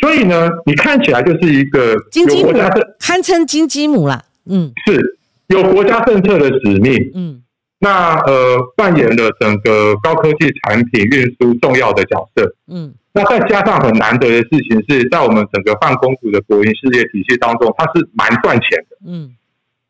[0.00, 4.24] 所以呢，你看起来就是一个有国家的，堪称金鸡母啦。
[4.46, 7.12] 嗯，是有国家政策的使命。
[7.14, 7.42] 嗯，
[7.82, 12.54] 那呃，扮演了整个高科技产品运输重要的角色。
[12.68, 18.96] 嗯，那再加上很难得的事情是在我们整个办公股的国营事业体系当中，它是蛮赚钱的。
[19.06, 19.34] 嗯。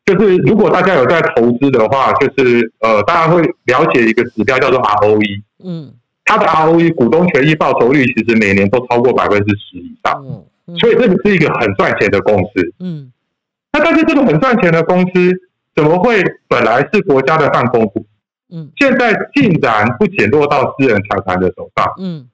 [0.03, 5.41] 就是如果大家有在投资的话，就是呃，大家会了解一个指标叫做 ROE。
[5.63, 5.93] 嗯，
[6.25, 10.25] 它的 ROE 股东权益报酬率其实每年都超过百分之十以上。
[10.65, 12.73] 嗯，所以这个是一个很赚钱的公司。
[12.79, 13.11] 嗯，
[13.73, 15.31] 那但是这个很赚钱的公司
[15.75, 18.05] 怎么会本来是国家的办公股？
[18.53, 21.93] 嗯，现在竟然不减落到私人财团的手上？
[21.99, 22.29] 嗯，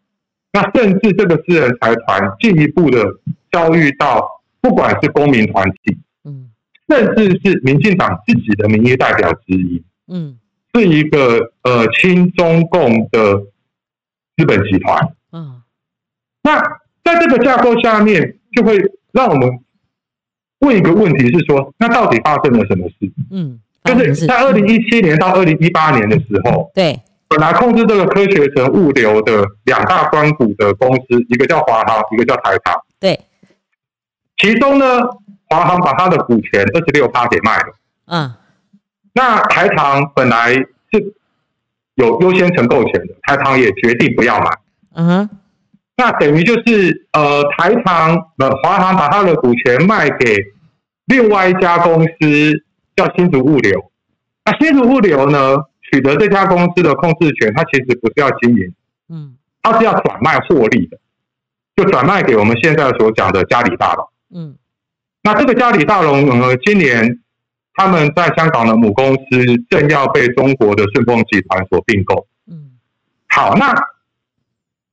[0.51, 3.05] 那甚至这个私人财团进一步的
[3.51, 5.97] 遭遇到，不管是公民团体。
[6.23, 6.49] 嗯，
[6.89, 10.39] 甚至是民进党自己的民意代表之一，嗯，
[10.73, 13.39] 是一个呃亲中共的
[14.35, 15.61] 资本集团，嗯，
[16.41, 16.59] 那
[17.03, 18.77] 在这个架构下面，就会
[19.11, 19.47] 让我们
[20.59, 23.11] 问一个问题是说，那到底发生了什么事？
[23.31, 26.99] 嗯，就是在二零一七年到二零一八年的时候，对。
[27.29, 32.73] 本来控制这个科学城物流的两大关股的公司，一个叫华航，一个叫台糖。
[33.01, 33.19] 对，
[34.37, 34.85] 其中呢，
[35.49, 37.75] 华航把他的股权二十六趴给卖了。
[38.05, 38.33] 嗯，
[39.11, 41.13] 那台糖本来是
[41.95, 44.49] 有优先承购权的，台糖也决定不要买。
[44.95, 45.29] 嗯哼，
[45.97, 50.37] 那等于就是呃，台糖呃华航把他的股权卖给
[51.07, 52.63] 另外一家公司，
[52.95, 53.91] 叫新竹物流。
[54.45, 55.57] 那新竹物流呢？
[55.89, 58.73] 取得这家公司的控制权，它其实不是要经营，
[59.07, 60.97] 嗯，它是要转卖获利的，
[61.77, 64.05] 就转卖给我们现在所讲的嘉里大龙，
[64.35, 64.57] 嗯，
[65.23, 67.21] 那这个嘉里大龙呢，今年
[67.73, 72.71] 他们在香港的母公司正要被中国的顺丰集团所并购，嗯，
[73.29, 73.73] 好，那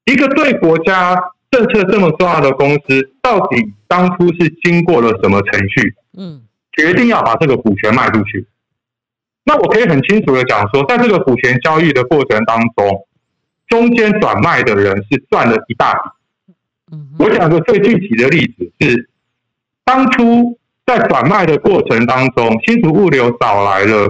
[0.04, 1.14] 一个对国家
[1.50, 8.46] 政策这么重要的公司，到底当初是经过了什么程序，嗯，决定要把这个股权卖出去？
[9.44, 13.06] 那我可以很清楚的讲说，在这个股权交易的过程当中，
[13.68, 16.10] 中间转卖的人是赚了一大笔。
[17.18, 19.08] 我讲个最具体的例子是，
[19.84, 24.08] 当初在转卖的过程当中，新竹物流找来了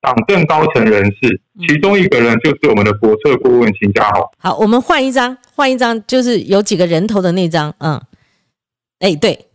[0.00, 4.32] 党政高层人士，其中一个人就是我们的国策顾问秦家豪。
[4.38, 7.74] 好，我们换一张，换一张，就是有几个人头的那张。
[7.78, 8.00] 嗯，
[9.00, 9.46] 哎，对，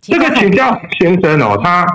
[0.00, 1.86] 这个秦家先生哦，他。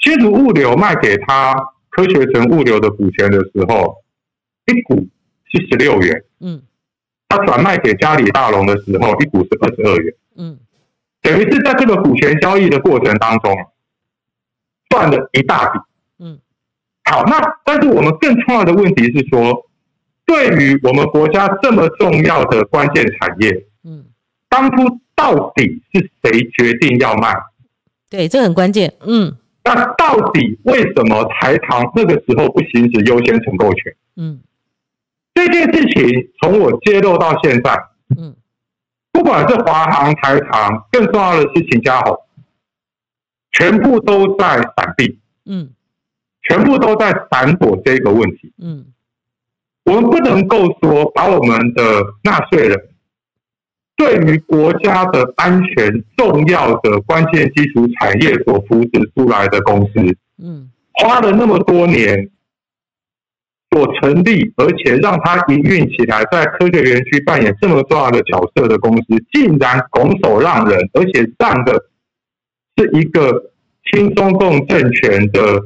[0.00, 1.54] 新竹物流卖给他
[1.88, 4.04] 科学城物流的股权的时候，
[4.66, 5.08] 一股
[5.50, 6.22] 是十六元。
[6.40, 6.62] 嗯，
[7.26, 10.14] 他转卖给嘉里大龙的时候，一股是二十二元。
[10.36, 10.58] 嗯，
[11.22, 13.56] 等于是在这个股权交易的过程当中，
[14.90, 15.80] 赚了一大笔。
[17.04, 19.66] 嗯，好，那但是我们更重要的问题是说，
[20.26, 24.04] 对于我们国家这么重要的关键产业，嗯，
[24.48, 27.34] 当初到底是谁决定要卖？
[28.10, 28.94] 对，这很关键。
[29.06, 29.36] 嗯。
[29.66, 33.96] 那到底为什么台糖那个时候不行使优先承购权？
[34.14, 34.42] 嗯，
[35.32, 37.74] 这件事情从我揭露到现在，
[38.14, 38.36] 嗯，
[39.10, 42.14] 不管是华航、台糖，更重要的是秦家宏，
[43.52, 45.70] 全部都在闪避，嗯，
[46.48, 48.86] 全部都在闪躲这个问题，嗯，
[49.84, 52.88] 我们不能够说把我们的纳税人。
[53.96, 59.92] 对于国家的安全重要的关键基础产业所扶持出来的公司，
[60.42, 62.28] 嗯，花了那么多年
[63.70, 71.86] 所成立，而且让它营运起来，在科学园区扮演这么重要的角色的公司，竟然拱手让人，而且让的
[72.76, 73.52] 是一个
[73.92, 75.62] 亲中共政权的，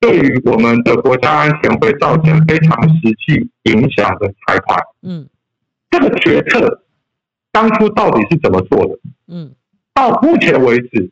[0.00, 5.28] 对于我们的国家安全会造成非常实际影响的财团，嗯，
[5.90, 6.82] 这个决策。
[7.52, 8.98] 当初到底是怎么做的？
[9.26, 9.52] 嗯，
[9.92, 11.10] 到目前为止，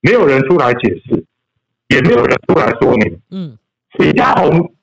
[0.00, 1.24] 没有人出来解释，
[1.88, 3.20] 也没有人出来说明。
[3.30, 3.56] 嗯，
[3.98, 4.74] 李家宏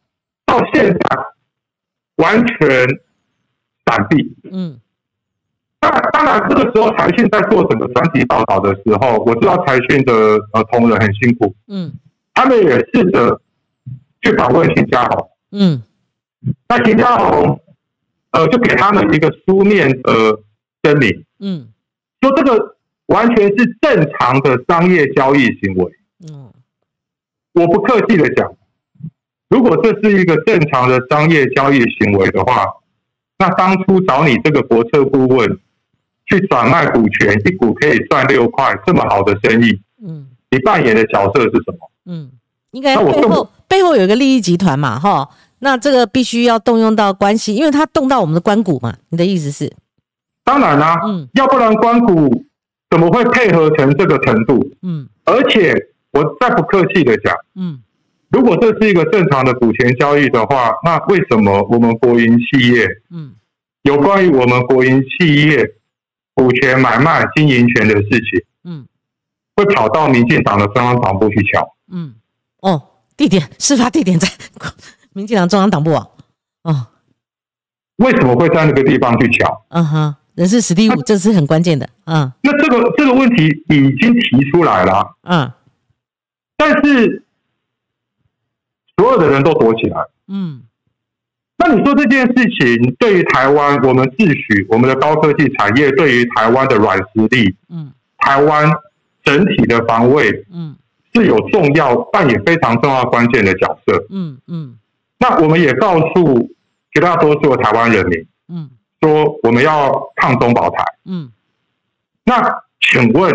[0.46, 1.18] 到现在
[2.16, 2.88] 完全
[3.86, 4.34] 闪避。
[4.50, 4.80] 嗯，
[5.82, 10.14] 那当然，这个时候财讯在做整个专题报道的时候，我知道财讯的
[10.54, 11.54] 呃同仁很辛苦。
[11.68, 11.92] 嗯，
[12.38, 13.42] 他们也试着
[14.22, 15.30] 去访问秦家豪。
[15.52, 15.82] 嗯，
[16.70, 17.60] 那秦家豪。
[18.32, 20.12] 呃，就给他们一个书面的
[20.84, 21.70] 声明，嗯，
[22.22, 22.76] 说这个
[23.08, 25.92] 完全是正常的商业交易行为，
[26.30, 26.52] 嗯，
[27.54, 28.54] 我不客气的讲，
[29.50, 32.66] 如果这是一个正常的商业交易行为的话，
[33.40, 35.60] 那当初找你这个国策顾问
[36.26, 41.90] 去转卖股权，一股可以赚六块，这么好的生意，嗯，你扮演的角色是什么？
[42.08, 42.32] 嗯，
[42.72, 45.30] 应该背后背后有一个利益集团嘛，哈。
[45.60, 48.96] 那这个必须要动用到关系，因为它动到我们的关谷嘛。
[49.10, 49.76] 你的意思是？
[50.44, 52.46] 当然啦，嗯，要不然关谷
[52.92, 54.72] 怎么会配合成这个程度？
[54.84, 55.76] 嗯，而且
[56.12, 57.82] 我再不客气的讲，嗯，
[58.30, 63.34] 如果这是一个正常的股权交易的话，那为什么我们国营企业，嗯，
[63.82, 65.66] 有关于我们国营企业
[66.36, 68.86] 股权买卖经营权的事情，嗯，
[69.56, 71.68] 会跑到民进党的中央党部去抢？
[71.92, 72.16] 嗯，
[72.62, 74.28] 哦，地点事发地点在。
[75.14, 76.08] 民进党中央党部啊，
[76.62, 76.88] 哦，
[77.96, 79.52] 为什么会在那个地方去抢？
[79.70, 81.90] 嗯哼，人事史蒂夫，这是很关键的。
[82.06, 85.16] 嗯，那这个这个问题已经提出来了。
[85.24, 85.52] 嗯，
[86.56, 87.24] 但是
[88.96, 90.06] 所有的人都躲起来。
[90.28, 90.62] 嗯，
[91.58, 98.70] 那你说这件事情对于台湾，我们自诩我们的高科技产业对于台湾的软实力，嗯，台湾
[99.24, 100.76] 整体的防卫，嗯，
[101.18, 104.78] 是有重要但也非常重要关键的角色，嗯嗯。
[105.20, 106.50] 那我们也告诉
[106.92, 108.70] 绝大多数的台湾人民，嗯，
[109.02, 111.32] 说我们要抗中保台，嗯。
[112.24, 112.40] 那
[112.80, 113.34] 请问，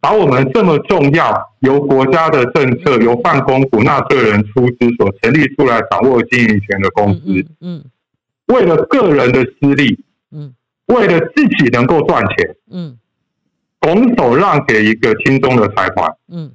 [0.00, 7.20] 把我们这么重要由国家的政策由办公股纳税人出资所成立出来掌握经营权的公司，
[7.60, 7.84] 嗯，
[8.46, 10.02] 为了个人的私利，
[10.32, 10.54] 嗯，
[10.86, 12.98] 为了自己能够赚钱，嗯，
[13.78, 16.52] 拱手让给一个轻中的财团，嗯。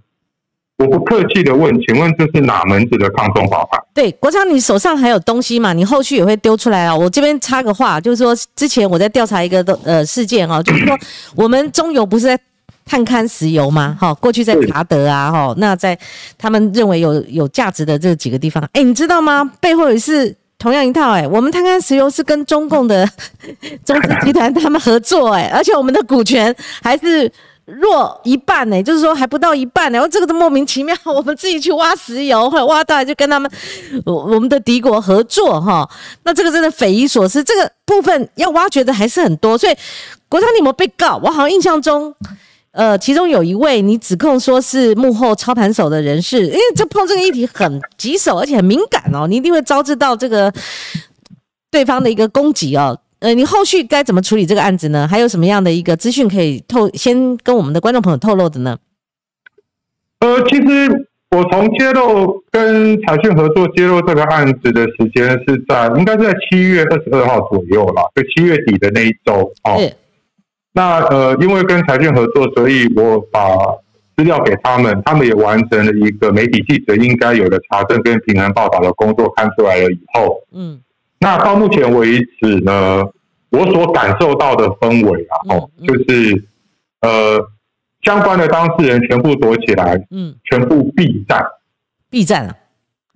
[0.78, 3.82] 我不客气的问，请问这是哪门子的抗中保法？
[3.94, 5.72] 对，国昌，你手上还有东西嘛？
[5.72, 6.94] 你后续也会丢出来啊。
[6.94, 10.98] 我这边插个话，就是说，之前我在调查一个的呃事件哦， 就是说，
[11.34, 12.38] 我们中油不是在
[12.86, 13.98] 探勘石油吗？
[13.98, 15.98] 哈，过去在查德啊，哈，那在
[16.38, 19.50] 他们认为有有价值的这几个地方，哎，你知道吗？
[19.62, 23.08] 背后也是同样一套，哎，我们探勘石油是跟中共的
[23.86, 26.54] 中资集团他们合作，哎，而且我们的股权
[26.84, 27.32] 还是。
[27.66, 33.50] 弱一半呢，就是说还不到一半呢，然后这个都莫名其妙， 我们自己去挖石油，或者挖到就跟他们
[34.06, 35.90] 我我们的敌国合作哈，
[36.24, 39.76] 那这个真的匪夷所思，这个部分要挖掘的还是很多，所以
[40.30, 41.20] 国昌你有没有被告？
[41.24, 42.14] 我好像印象中，
[42.72, 50.54] 呃，其中有一位你指控说是幕后操盘手的人士，因为这碰这个议题很棘手，而且很敏感哦，你一定会招致到这个
[51.72, 53.00] 对方的一个攻击哦。
[53.20, 55.08] 呃，你后续该怎么处理这个案子呢？
[55.08, 58.78] 还有什么样的一个资讯可以透先跟我们的观众朋友透露的呢？
[60.20, 69.80] 呃，其实我从揭露跟财讯合作揭露这个案子的时间是在应该是在七月二十二号左右了，就七月底的那一周哦。
[70.74, 73.40] 那呃，因为跟财讯合作，所以我把
[74.18, 80.82] 资料给他们，他们也完成了一个媒体记者应该有的查证跟平衡报道的工作，看出来了以后，嗯。
[81.20, 83.04] 那到目前为止呢，
[83.50, 86.46] 我所感受到的氛围啊，哦，就是
[87.02, 87.40] 呃，
[88.04, 91.44] 相关的当事人全部躲起来，嗯，全部避战，
[92.10, 92.56] 避战了，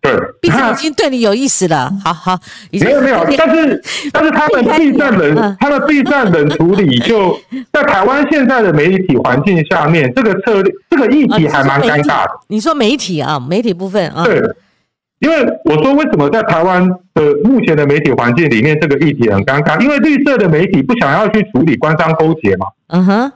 [0.02, 2.40] 对，避战已经对你有意思了，好好，
[2.72, 3.82] 没有没有，但是
[4.14, 7.38] 但是他们避战冷，他们避战冷处理， 就
[7.74, 12.32] 在台湾现在的媒体环境下面，这个策略，这个议题还蛮尴尬的。
[12.48, 14.42] 你说媒体啊，媒体部分啊，对。
[15.20, 19.80] 因为我说，为什么在台湾的目前的媒体环境里面，这个议题很尴尬？
[19.82, 22.68] 因为绿色的媒体不想要去处理官商勾结嘛。
[22.88, 23.32] 嗯哼。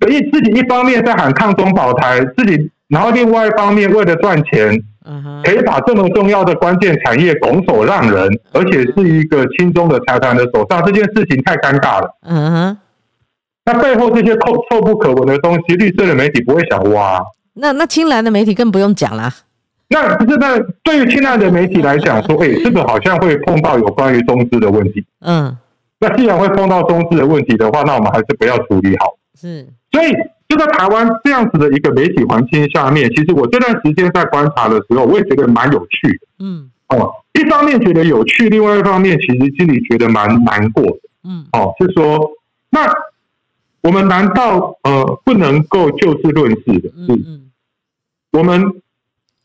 [0.00, 12.10] 所以自己一方面在喊抗中保台，自己，然后另外一方面为了赚钱，嗯哼，可以把这么重要的关键产业拱手让人，而且是一个轻中的财团的手上，这件事情太尴尬了。
[12.22, 12.78] 嗯哼。
[13.64, 17.20] 那背后这些臭臭不可闻的东西，绿色的媒体不会想挖。
[17.54, 19.32] 那那青蓝的媒体更不用讲了。
[19.88, 25.06] 那不是那对于现在的媒体来讲，说，哎，这个好像会碰到有关于中资的问题。
[25.20, 25.56] 嗯，
[26.00, 29.16] 那既然会碰到中资的问题的话，那我们还是不要处理好。
[29.40, 30.12] 是，所以
[30.48, 36.26] 就在台湾这样子的一个媒体环境下面，其实我这段时间在观察的时候，我也觉得蛮有趣的。
[36.40, 40.98] 嗯，哦，一方面觉得有趣，另外一方面其实心里觉得蛮难过的。
[41.22, 42.28] 嗯，哦，是说，
[42.70, 42.92] 那
[43.82, 46.90] 我们难道呃不能够就事论事的？
[46.96, 47.50] 嗯嗯，
[48.32, 48.82] 我们。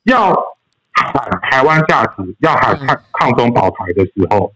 [0.03, 0.33] 要
[0.93, 4.53] 喊台湾价值，要喊抗抗中保台的时候，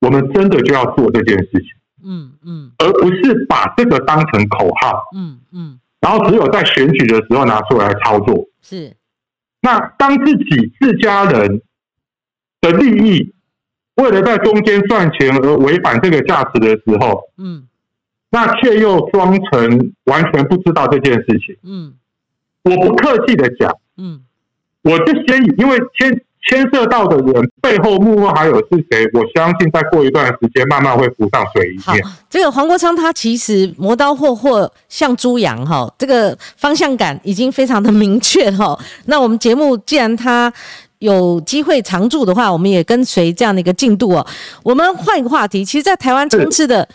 [0.00, 1.68] 我们真的就要做这件事情，
[2.04, 8.46] 嗯嗯，而不是把这个当成口号，嗯嗯，然后只有在选举的时候拿出来操作。
[8.60, 8.94] 是，
[9.60, 11.62] 那当自己自家人
[12.60, 13.34] 的利益
[13.96, 17.66] 为了在中间赚钱而违反这个价值的时候，嗯，
[18.30, 21.94] 那却又装成完全不知道这件事情，嗯，
[22.62, 24.24] 我不客气的讲，嗯。
[24.84, 29.08] 我就先因为牵牵涉到的人背后幕后还有是谁？
[29.14, 32.04] 我相信再过一段时间，慢慢会浮上水面。
[32.28, 38.78] 这个黄国昌他其实磨刀霍霍像猪羊哈，这个方向感已经非常的明确哈。
[39.06, 40.52] 那我们节目既然他
[40.98, 44.26] 有机会常驻的话，我们也跟随这样的一个进度哦。
[44.62, 46.86] 我们换一个话题，其实，在台湾充斥的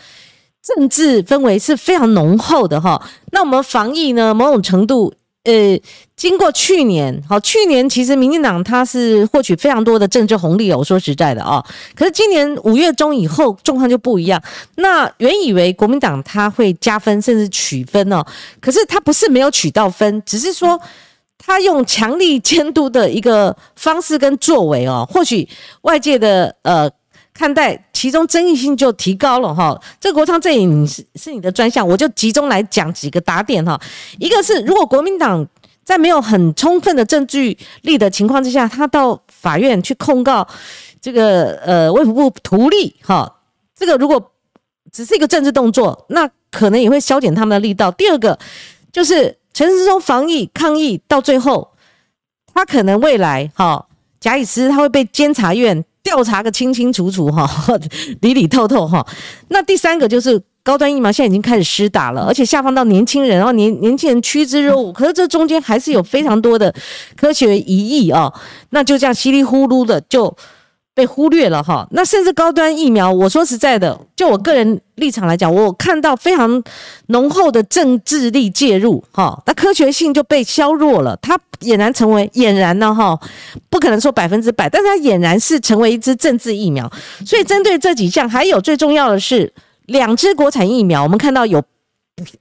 [0.62, 3.02] 政治氛围是非常浓厚的哈。
[3.32, 5.12] 那我们防疫呢，某种程度。
[5.44, 5.80] 呃，
[6.16, 10.76] 经过去年，好，去年其实民进党他是获取非常多的政治红利哦。
[10.78, 11.64] 我说实在的啊，
[11.94, 14.42] 可是今年五月中以后状况就不一样。
[14.76, 18.22] 那原以为国民党他会加分甚至取分哦，
[18.60, 20.78] 可是他不是没有取到分，只是说
[21.38, 25.48] 他用强力监督的一个方式跟作为哦，或许
[25.82, 26.90] 外界的呃。
[27.40, 33.80] 看待其中争议性就提高了哈，这个国昌这里你是是你的专项，我就集中来讲几个打点哈。
[34.18, 35.48] 一个是如果国民党
[35.82, 40.46] 在没有很充分的证据力的情况之下，他到法院去控告
[41.00, 43.36] 这个呃卫福部图利哈，
[43.74, 44.32] 这个如果
[44.92, 47.90] 只是一个政治动作，那可能也会消减他们的力道。
[47.90, 48.38] 第二个
[48.92, 51.72] 就是陈时中防疫抗疫到最后，
[52.52, 53.86] 他可能未来哈
[54.20, 57.48] 假以时日，他会被监察院调查个清清楚楚哈，
[58.22, 59.06] 里里透透哈。
[59.48, 64.92] 那第三个就是高端疫苗现在已经开始施打了，而且下放到年轻人，然后年年轻人趋之若鹜。
[64.92, 66.74] 可是这中间还是有非常多的
[67.16, 68.32] 科学疑义啊，
[68.70, 70.36] 那就这样稀里糊涂的就。
[70.94, 76.62] 被忽略了哈，那甚至高端疫苗，我说实在的，就我个人立场来讲，我看到非常
[77.06, 83.18] 浓厚的政治力介入哈，那科学性就被削弱了，它俨然成为俨然呢哈，
[83.70, 86.90] 不可能说百分之百，但是它俨然是成为一支政治疫苗。
[87.24, 89.50] 所以针对这几项，还有最重要的是
[89.86, 91.62] 两支国产疫苗，我们看到有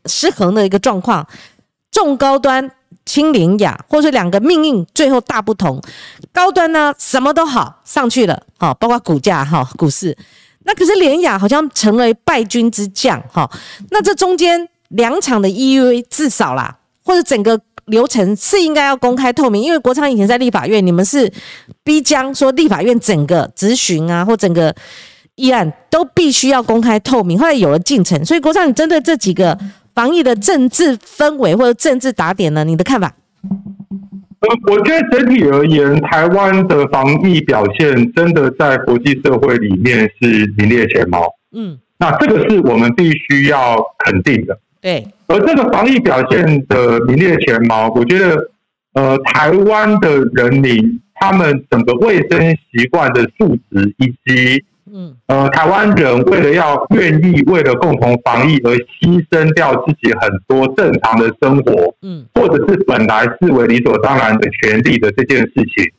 [0.06, 1.26] 失衡的一个状况，
[1.92, 2.72] 重高端。
[3.10, 5.82] 轻廉雅，或者两个命运最后大不同。
[6.32, 10.16] 高端呢，什么都好上去了，哈，包括股价哈，股市。
[10.64, 13.50] 那可是廉雅好像成为败军之将，哈。
[13.90, 21.34] 那这中间两场的 EUA 至少啦，或者整个流程是应该要公开透明，因为国昌以前在立法院，你们是
[21.84, 24.76] 逼将说立法院整个质询啊，或整个
[25.34, 27.40] 议案都必须要公开透明。
[27.40, 29.58] 后来有了进程，所以国昌，你针对这几个。
[30.00, 32.64] 防疫的政治氛围或者政治打点呢？
[32.64, 33.14] 你的看法？
[34.40, 41.26] 呃，我觉得整体而言，台湾的防疫表现真的在国际社会里面是名列前茅。
[41.54, 43.76] 嗯，那这个是我们必须要
[44.06, 44.58] 肯定的。
[44.80, 48.52] 对，而这个防疫表现的名列前茅，我觉得，
[48.94, 52.40] 呃，台湾的人民他们整个卫生
[52.72, 54.64] 习惯的素质以及。
[54.94, 65.92] 嗯，呃，台湾人为了要愿意为了共同防疫而牺牲掉自己很多正常的生活，嗯，或者是本来视为理所当然的权利的这件事情，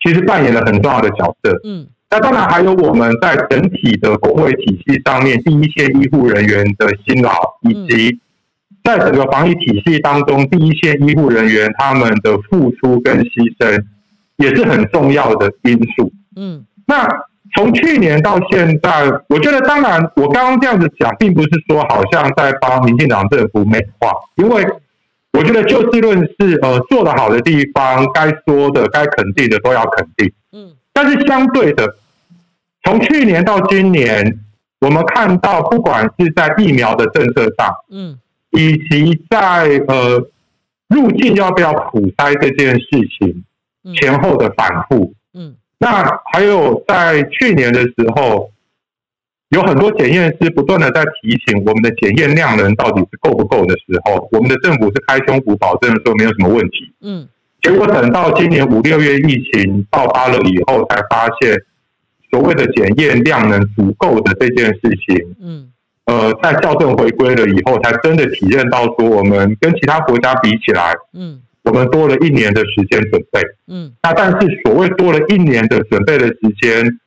[0.00, 1.52] 其实扮演了很重要的角色。
[1.64, 7.32] 嗯，那当然还有我们在整体的工会体系上面，第一线医护人员的辛劳，
[7.68, 8.18] 以及
[8.82, 13.84] 在整个防疫体系当中，第一线医护人员他们的付出跟牺牲，
[14.36, 16.12] 也是很重要的因素。
[16.36, 17.06] 嗯，那。
[17.54, 24.66] 从去年到现在，我觉得当然，我刚刚这样子讲，并不是说好像在帮民进党政府美化，因为
[25.32, 30.32] 我觉得就事论事，呃，做得好的地方，该说的、该肯定的都要肯定。
[30.52, 31.94] 嗯，但是相对的，
[32.84, 34.38] 从去年到今年，
[34.80, 38.18] 我们看到，不管是在疫苗的政策上，嗯，
[38.50, 40.26] 以及在呃
[40.88, 42.88] 入境要不要普筛这件事
[43.18, 43.44] 情
[43.94, 45.14] 前后的反复，嗯。
[45.82, 48.52] 那还有在去年的时候，
[49.48, 56.92] 有很多检验师不断的在提醒我们的检验量能到底是够不够的时候，我们的政府是开胸脯保证说没有什么问题。
[57.00, 57.28] 嗯，
[57.60, 61.60] 结果等到今年五六月疫情爆发了以后，才发现
[62.30, 65.72] 所谓的检验量能足够的这件事情，嗯，
[66.04, 71.42] 呃，在校正回归了以后，才真的体验到说我们跟其他国家比起来，嗯。
[71.64, 76.98] 我们多了一年的时间准备，嗯，那但是所谓多了一年的准备的时间，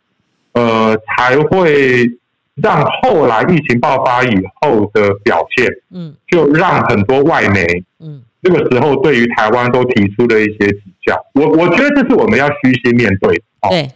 [0.53, 2.09] 呃，才会
[2.55, 11.19] 让后来疫情爆发以后的表现，嗯，就让很多外媒，嗯，这个时候对于台湾都提出了一些指教。
[11.33, 13.41] 我我觉得这是我们要虚心面对。
[13.69, 13.89] 对，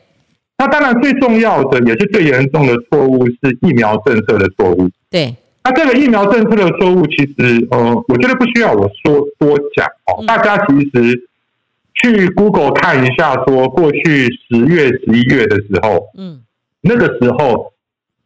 [0.58, 4.90] 那当然最重要的也是最严重的错误是疫苗政策的错误。
[5.10, 5.34] 对。
[5.62, 10.24] 那这个疫苗政策的错误，其实呃，我觉得不需要我说多讲哦。
[10.26, 11.28] 大家其实
[11.96, 16.40] 去 Google 看一下，说过去十月、十一月的时候，嗯，
[16.82, 17.74] 那个时候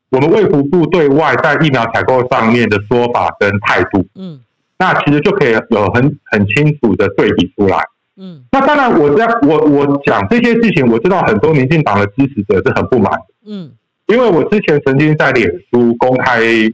[0.10, 4.40] 我们卫福部对外在疫苗采购上面的说法跟态度，嗯，
[4.78, 7.80] 那其实就可以有很很清楚的对比出来，
[8.16, 8.44] 嗯。
[8.52, 13.12] 那当然，我在我我讲这些事情，我知道很多民进党的支持者是很不满，
[13.46, 13.72] 嗯，
[14.06, 16.72] 因为我之前曾经在脸书公开。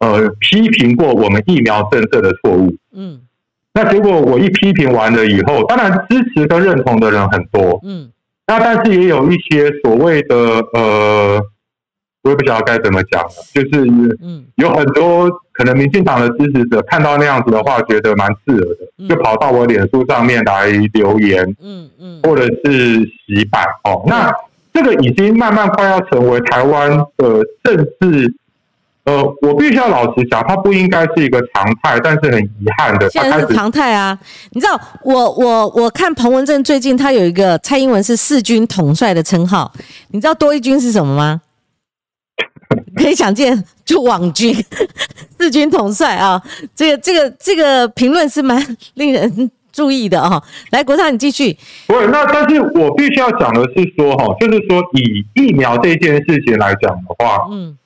[0.00, 3.20] 呃，批评过我们疫苗政策的错误，嗯，
[3.74, 8.08] 那结果我一批评完了以后，当然支持跟认同的人很多，嗯，
[8.46, 10.36] 那但是也有一些所谓的
[10.72, 11.42] 呃，
[12.22, 24.32] 我也不晓得该怎么讲了，就是嗯，有很多可能民进党的支持者看到那样子的话，觉得蛮刺耳的，就跑到我脸书上面来留言，嗯嗯，或者是洗版哦，那
[24.72, 28.32] 这个已经慢慢快要成为台湾的政治。
[29.08, 34.18] 呃，我必须要老实讲，它不应该是一个常态，但是很遗憾的，现在是常态啊！
[34.50, 39.72] 你知道，我我我看彭文正最近他有一个蔡英文是四军统帅的称号，
[40.08, 41.40] 你知道多一军是什么吗？
[42.96, 44.54] 可以想见，就网军
[45.38, 46.42] 四军统帅啊！
[46.74, 50.42] 这个这个这个评论是蛮 令人注意的哈。
[50.70, 51.56] 来，国昌，你继续。
[51.86, 57.77] 不是，那但是我必须要讲的是说哈，就是说以疫苗这件事情来讲的话，嗯。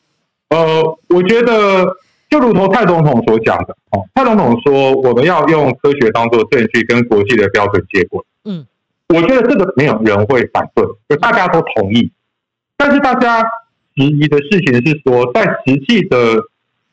[0.53, 1.97] 呃，我觉得
[2.29, 8.23] 就如同蔡总统所讲的，哦，蔡总统说我们要用科学当做证据，跟国际的标准接轨。
[8.45, 8.67] 嗯，
[9.09, 12.13] 我觉得这个没有人会反对，就大家都同意。
[12.77, 13.43] 但是大家
[13.95, 16.43] 质疑的事情是说，在实际的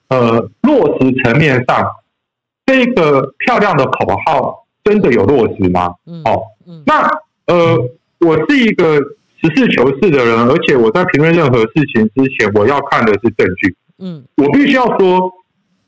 [0.08, 1.86] 呃落实层面上，
[2.66, 5.96] 这个漂亮的口号真的有落实吗？
[6.24, 6.44] 哦，
[6.86, 7.10] 那
[7.48, 7.78] 呃，
[8.22, 9.00] 我是一个。
[9.42, 13.76] 实事求是的人，而且我在评论任何事情之前，我要看的是证据。
[13.98, 15.32] 嗯，我必须要说，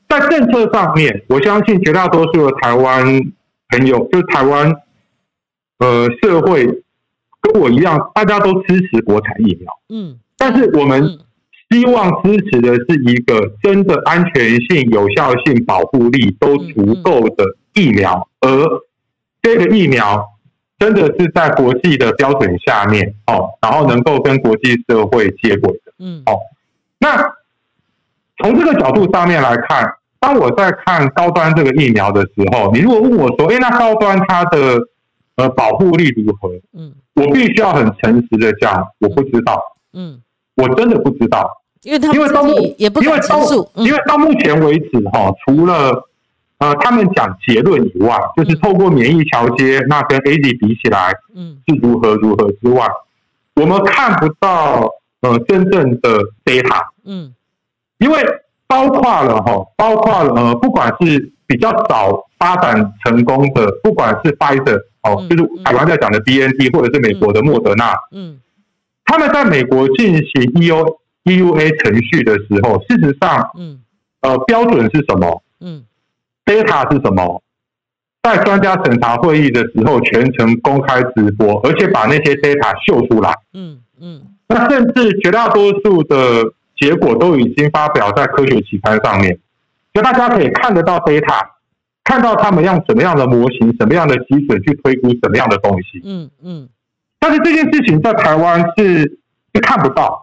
[0.08, 3.04] 在政策上面，我相信绝大多数的台湾
[3.68, 4.72] 朋友，就是台湾
[5.80, 6.64] 呃社会，
[7.42, 9.70] 跟我一样，大家都支持国产疫苗。
[9.90, 11.18] 嗯，但是我们
[11.70, 17.44] 希望支持的是一个真的安全性、有效性、保护力都足够的
[17.74, 18.48] 疫苗，而
[19.42, 20.31] 这个疫苗。
[20.82, 26.40] 真的是在国际的标准下面哦，然后能够跟国际社会接轨的，嗯，哦，
[26.98, 27.16] 那
[28.38, 34.76] 从这个角度上面来看，当我在看高端这个疫苗的时候，你如果问我说，哎，那高端它的
[35.36, 36.50] 呃保护力如何？
[36.76, 39.62] 嗯，我必须要很诚实的讲，我不知道，
[39.92, 40.20] 嗯，
[40.56, 41.48] 我真的不知道，
[41.82, 42.44] 因为他因为到
[42.76, 43.38] 也不因为到
[43.76, 46.08] 因为到目前为止哈，除了
[46.62, 52.86] 呃，他们讲结论以外，就是透过免疫桥接，那跟 A D 比起来，嗯，是如何如何之外，
[53.56, 54.88] 我们看不到
[55.22, 57.34] 呃真正的 data，嗯，
[57.98, 58.16] 因为
[58.68, 68.38] 包括了哈，包括了呃，不管是比较早发展成功的，不管是 Pfizer 哦，就是台湾在讲的 B N T，或者是美国的莫德纳，嗯，
[69.04, 73.80] 他们在美国进行 E U E U A 程序的时候，事实上，嗯，
[74.20, 75.42] 呃，标准是什么？
[75.60, 75.82] 嗯。
[76.44, 77.42] Data 是什么？
[78.22, 83.32] 在专家审查会议的时候，全程公开直播，而且把那些 data 秀出来。
[83.52, 84.22] 嗯嗯。
[84.48, 86.44] 那甚至绝大多数的
[86.76, 89.38] 结果都已经发表在科学期刊上面，
[89.92, 91.48] 就大家可以看得到 data，
[92.04, 96.00] 看到他们用什么样的模型、什么样的基准去推估什么样的东西。
[96.04, 96.68] 嗯嗯。
[97.18, 99.18] 但是这件事情在台湾是
[99.52, 100.21] 是看不到。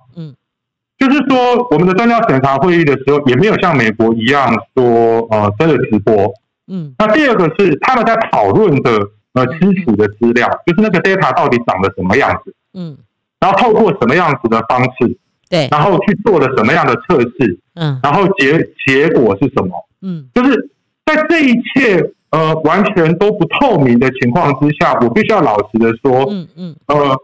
[1.00, 1.10] 嗯。
[1.10, 6.34] 就是说，我们的专家审查会议的时候，也没有像美国一样说，呃，真的直播。
[6.68, 6.94] 嗯。
[7.00, 9.00] 那第二个是他们在讨论的，
[9.34, 12.54] 呃，基础的资料，就是那个 data 到底长得什么样子。
[12.74, 12.98] 嗯。
[13.40, 15.18] 然后透过什么样子的方式？
[15.50, 15.68] 对。
[15.72, 17.60] 然后去做了什么样的测试？
[17.76, 18.00] 嗯。
[18.04, 19.72] 然后结结果是什么？
[20.02, 20.28] 嗯。
[20.34, 20.70] 就是
[21.06, 26.76] 在这一切呃完全都不透明的情况之下，我必须要老实的说，嗯嗯。
[26.88, 27.18] 呃，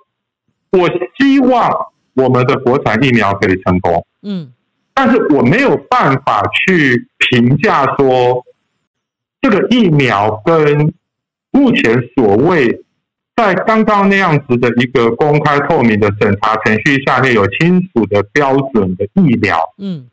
[0.71, 1.69] 我希望。
[2.15, 4.51] 我们的国产疫苗可以成功，嗯，
[4.93, 8.43] 但是我没有办法去评价说
[9.41, 10.93] 这个疫苗跟
[11.51, 12.83] 目前所谓
[13.35, 20.09] 在刚刚那样子的一个公开透明的审查程序下面有清楚的标准的疫苗，嗯，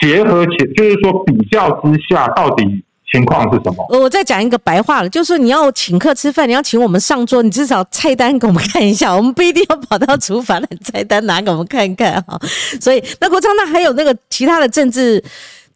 [0.00, 2.84] 结合起就是说比较之下到底。
[3.10, 3.84] 情况是什么？
[3.90, 12.40] 我再讲一个白话了，就是你要请客吃饭，你要请我们上桌，你至少菜单给我们看一下， 我们不一定要跑到厨房来菜单拿给我们看看哈。
[12.80, 15.22] 所以，那国昌那还有那个其他的政治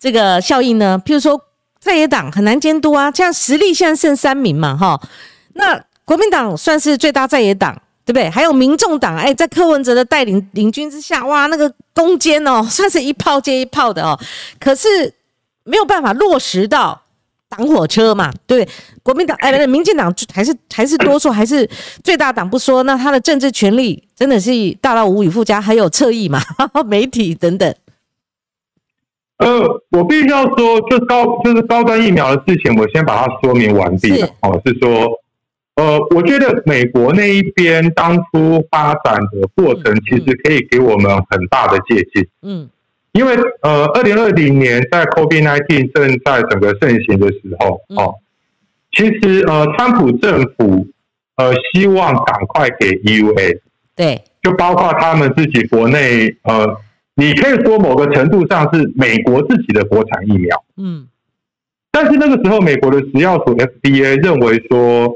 [0.01, 0.99] 这个效应呢？
[1.05, 1.39] 譬如说
[1.79, 4.99] 在野党很难监督啊，这样实力现在剩三名嘛哈。
[5.53, 7.75] 那国民党算是最大在野党，
[8.07, 8.31] 对不对？
[8.31, 14.19] 还有民众党，哎，在柯文哲的带领领军之下，哇，那个攻坚哦， 算是一炮接一炮的哦。
[14.59, 15.13] 可是
[15.65, 17.03] 没有办法落实到。
[17.57, 18.67] 挡火车嘛，对，
[19.03, 21.69] 国民党哎，民进党还是还是多数，还是
[22.05, 24.51] 最大党不说，那他的政治权力真的是
[24.81, 26.41] 大到无以复加，还有侧翼嘛，
[26.87, 27.75] 媒体等等。
[29.39, 34.29] 呃，我必须要说，就高就是高端疫苗的事情，我先把它说明完毕了。
[34.41, 35.11] 哦，是说，
[35.77, 42.27] 呃，我觉得美国那一边当初发展的过程，其实可以给我们很大的借鉴。
[42.43, 42.69] 嗯。
[43.17, 48.15] 因为呃，二零二零年在 COVID-19 正在整个盛行的时候，哦，
[48.93, 50.87] 其实呃，川普政府
[51.37, 53.61] 呃希望赶快给 EUA，
[53.95, 56.77] 对，就包括他们自己国内呃，
[57.15, 61.09] 你可以说某个程度上是美国自己的国产疫苗，嗯，
[61.91, 65.11] 但是那个时候美国的食药署 FDA 认为说，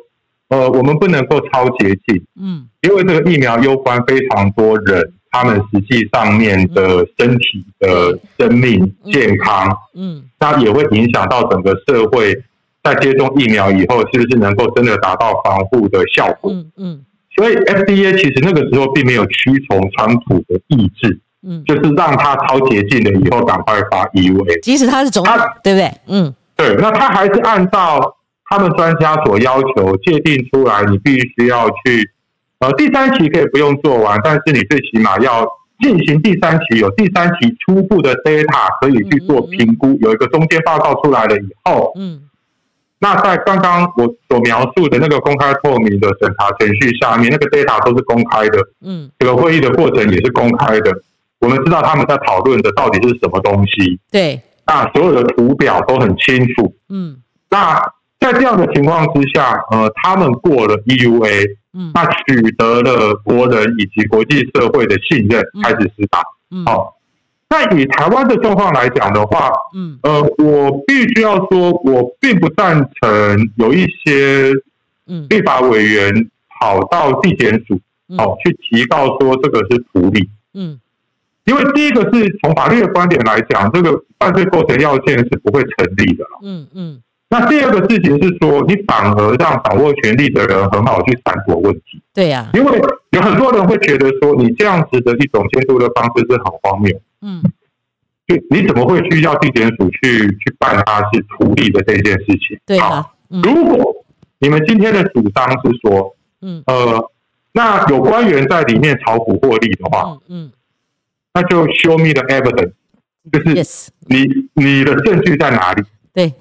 [0.49, 5.13] 呃，我们不能够超捷径，嗯，因为这个疫苗攸关非常多人。
[5.33, 12.35] 他们实际上面的身体的生命健康，嗯，那也会影响到整个社会
[12.83, 16.51] 在接种疫苗以后，是不是能够真的达到防护的效果？
[16.53, 17.05] 嗯嗯。
[17.37, 25.93] 所以 FDA 其实那个时候并没有屈从川普的意志，嗯，就是让他超捷径的以后赶快发 EUA，即使他是总统，对不对？
[26.09, 26.75] 嗯，对。
[26.81, 28.17] 那他还是按照
[28.49, 32.11] 他们专家所要求界定出来，你必须要去。
[32.61, 35.47] 呃，第三期可以不用做完，但是你最起码要
[35.83, 42.29] 进行第三期，有第三期初步的 data 可以去做评估，有一个中间报告出来了以后，嗯，
[42.99, 50.93] 那在刚刚我所描述的那个公开透明的审查程序下面，那个 data 都是公开的，嗯，这个会议的过程也是公开的，
[51.39, 57.17] 我们知道他们在讨论的到底是什么东西，对，那所有的图表都很清楚，嗯，
[57.49, 57.81] 那
[58.21, 61.57] 在这样的情况之下，呃，他们过了 EUA。
[61.73, 66.21] 嗯，那取得了国人以及国际社会的信任，开始施打。
[66.51, 66.97] 嗯，好，
[67.49, 74.51] 那以台湾的状况来讲的话，嗯，呃，我必须要说，我并不赞成有一些，
[75.07, 77.81] 嗯，立法委员跑到地检署，
[78.19, 80.29] 好去提告说这个是图利。
[80.55, 80.81] 嗯，
[81.45, 86.25] 因为第一个是从法律的观点来讲，这个犯罪构成要件是不会成立的。
[86.43, 87.03] 嗯嗯。
[87.33, 92.03] 那第二个事情是说，你反而让掌握权力的人很好去闪躲问题。
[92.13, 96.93] 对呀，因为有很多人会觉得说，你这样子的一种监督的方式是很荒谬。
[97.23, 97.41] 嗯，
[98.27, 102.59] 就你怎么会需要地检署去去办他是处理的这件事情？
[102.67, 103.95] 对啊，如果
[104.41, 107.11] 你们今天的主张是说，嗯呃，
[107.53, 110.51] 那有官员在里面炒股获利的话，嗯，
[111.33, 112.73] 那就 show me the evidence，
[113.31, 115.85] 就是你你的证据在哪里？
[116.13, 116.35] 对。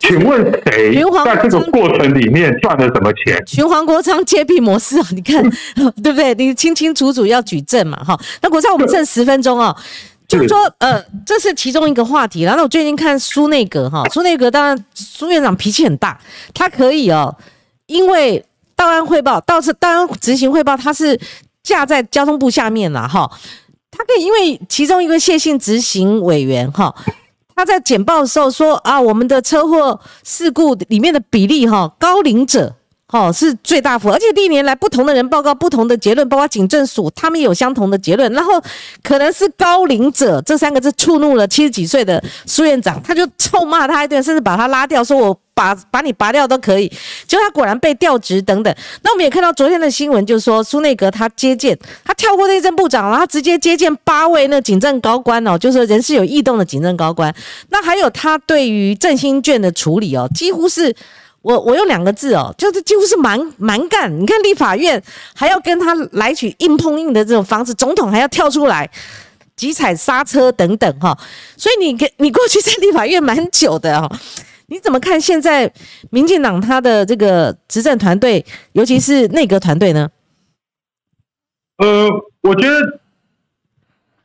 [0.00, 0.94] 请问谁
[1.24, 3.40] 在这个过程里面赚了什么钱？
[3.46, 5.42] 循环国昌揭弊模式啊，你看
[6.02, 6.34] 对不对？
[6.34, 8.18] 你清清楚楚要举证嘛，哈。
[8.40, 9.76] 那国昌，我们剩十分钟哦，
[10.26, 12.42] 就是说，呃，这是其中一个话题。
[12.42, 16.18] 然后我最近看苏内阁哈，苏内阁当然苏院长脾气很大，
[16.54, 17.36] 他可以哦，
[17.86, 18.42] 因为
[18.74, 21.20] 档案汇报，倒是档案执行汇报，他是
[21.62, 23.30] 架在交通部下面了哈，
[23.90, 26.94] 他可以因为其中一个谢姓执行委员哈。
[27.54, 32.74] 他在简报的时候说啊，我们的车祸事故里面的比例哈，高龄者
[33.06, 38.52] 哈是最大幅，而且历年来不同的人报告不同的结论，包括警政署他们有相同的结论，然后
[39.02, 45.40] 可能是高龄者这三个字触怒了七十几岁的苏院长，他就臭骂他一顿，甚至把他拉掉，说我。
[45.60, 46.88] 把把你拔掉都可以，
[47.26, 48.74] 结果他果然被调职等等。
[49.02, 57.34] 那我们也看到昨天的新闻，就是说苏内阁他接见，他跳过内政部长，然后直接接见八位那警政高官哦，就是人事有异动的警政高官。
[57.68, 60.96] 那还有他对于振兴券的处理哦，几乎是
[61.42, 64.10] 我我用两个字哦，就是几乎是蛮蛮干。
[64.18, 65.02] 你看立法院
[65.34, 68.88] 还要跟他来取硬碰硬的这种方式，总统还要跳出来
[69.56, 71.14] 急踩刹车等等哈。
[71.58, 74.10] 所以你跟你过去在立法院蛮久的哦。
[74.70, 75.70] 你怎么看现在
[76.10, 80.08] 民进党他的这个执政团队，尤其是内阁团队呢？
[81.78, 82.08] 呃，
[82.42, 83.00] 我觉得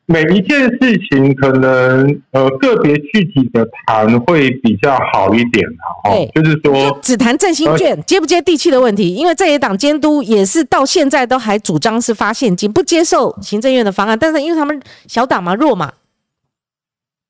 [0.06, 5.66] 每一件事情可能呃个别具体的谈会比较好一点
[6.02, 6.10] 哈。
[6.10, 15.92] 对，就是说只谈振兴券接不接地气的问题，因为在野党监督也是到现在都还主张是发现金，不接受行政院的方案，但是因为他们小党嘛弱嘛。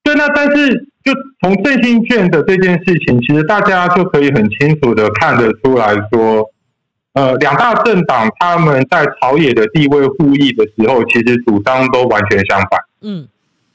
[0.02, 0.88] 对，那但是。
[1.06, 6.50] 就从振兴券的这件事情，其实大家就可以很清楚的看得出来说，
[7.14, 12.80] 呃，两大政党他们在朝野的地位互议的时候，其实主张都完全相反。
[13.02, 13.28] 嗯，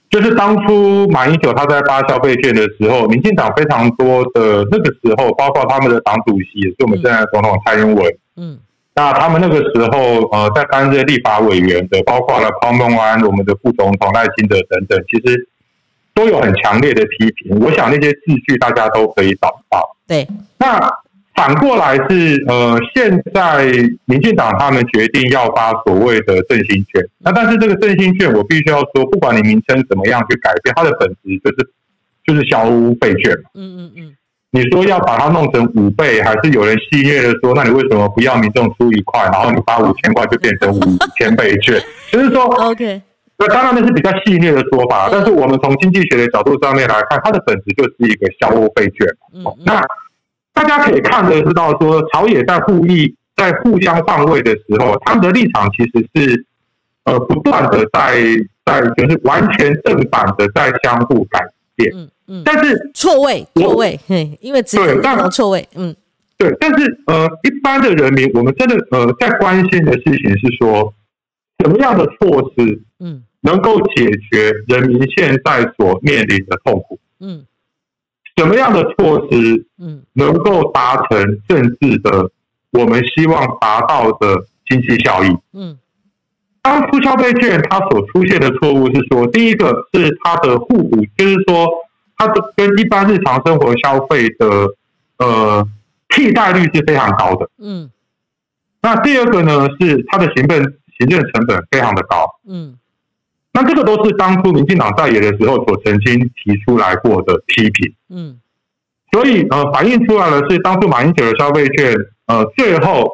[0.09, 8.13] 就是当初马英九他在发消费券的时候，民进党非常多的那个时候，包括他们的党主席也是我们现在的总统蔡英文。
[8.35, 8.59] 嗯，
[8.93, 15.47] 那他们那个时候呃，在担任立法委员的，包括了潘孟安、我们的副总统赖清德等等，其实。
[16.21, 19.97] 都有很强烈的批评，我想那些字句大家都可以找到。
[20.07, 20.27] 对，
[20.59, 20.79] 那
[21.33, 23.65] 反过来是呃，现在
[24.05, 31.69] 民进党他们决定要发所谓的振兴券，那但是这个振兴券我必须要说，不管你名称怎么样去改变，它的本质就是
[32.23, 32.65] 就是消
[33.01, 33.49] 费券嘛。
[33.55, 34.15] 嗯嗯嗯。
[34.53, 40.81] 你说要把它弄成五倍，还是有人戏谑的说，那你为什么不要民众出一块，然后你发五千块就变成五
[41.17, 41.81] 千倍券？
[42.11, 43.01] 就是说，OK。
[43.41, 49.07] 那当然那是比较细腻的说法，但是我们从经济学的角度上面来看，它的本质就是一个消费券。
[49.65, 49.83] 那
[50.53, 56.45] 大家可以看得知道，说朝野在互议、在互相换位的时候，他们的立场其实是
[57.05, 58.21] 呃不断的在
[58.63, 61.39] 在就是完全正反的在相互改
[61.75, 61.91] 变。
[61.95, 62.43] 嗯嗯。
[62.45, 65.95] 但是错位错位，嘿，因为对，但错位，嗯，
[66.37, 66.55] 对。
[66.59, 70.93] 但是呃，一般的人民，我们真的呃在关心的事情是说，
[71.63, 73.23] 什么样的措施，嗯。
[73.43, 77.45] 能够解决人民现在所面临的痛苦，嗯，
[78.37, 82.29] 什么样的措施，嗯，能够达成政治的
[82.71, 85.79] 我们希望达到的经济效益，嗯，
[86.61, 91.67] 当初消费券它所出现的错误是说，第一个是它的互补，就是说
[92.17, 94.75] 它的跟一般日常生活消费的
[95.17, 95.67] 呃
[96.09, 97.89] 替代率是非常高的，嗯，
[98.83, 100.61] 那第二个呢是它的行政
[100.99, 102.77] 行政成本非常的高，嗯。
[103.53, 107.93] 那这个都是当初民进党在野的时候所曾经提出来过的批评。
[108.09, 108.39] 嗯，
[109.11, 111.93] 所以呃，反映出来的是当初马英九的消费券，
[112.27, 113.11] 呃，最后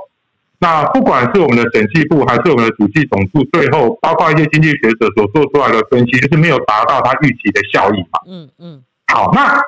[0.59, 8.19] 那不管是我们的审计部还是我们的主计总处，最后包括一些经济学者所做出来的分析，就是没有达到他预期的效益嘛。
[8.27, 8.83] 嗯嗯。
[9.07, 9.59] 好，那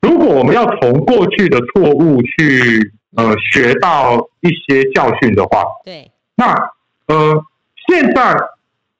[0.00, 6.54] 如果我们要从过去的错误去呃学到一些教训的话，对，那
[7.06, 7.44] 呃
[7.88, 8.36] 现在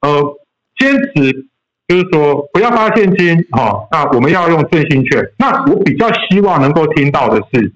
[0.01, 0.37] 呃。
[0.81, 1.47] 坚持
[1.87, 5.23] 就是说不要发现金哈，那我们要用振兴券。
[5.39, 7.73] 那我比较希望能够听到的是，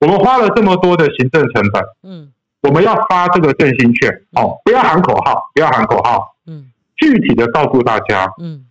[0.00, 8.66] 我们花了这么多的行政成本，嗯，我们要发这个振兴券哦，不要喊口号，不要喊口号，嗯，具体的告诉大家，嗯，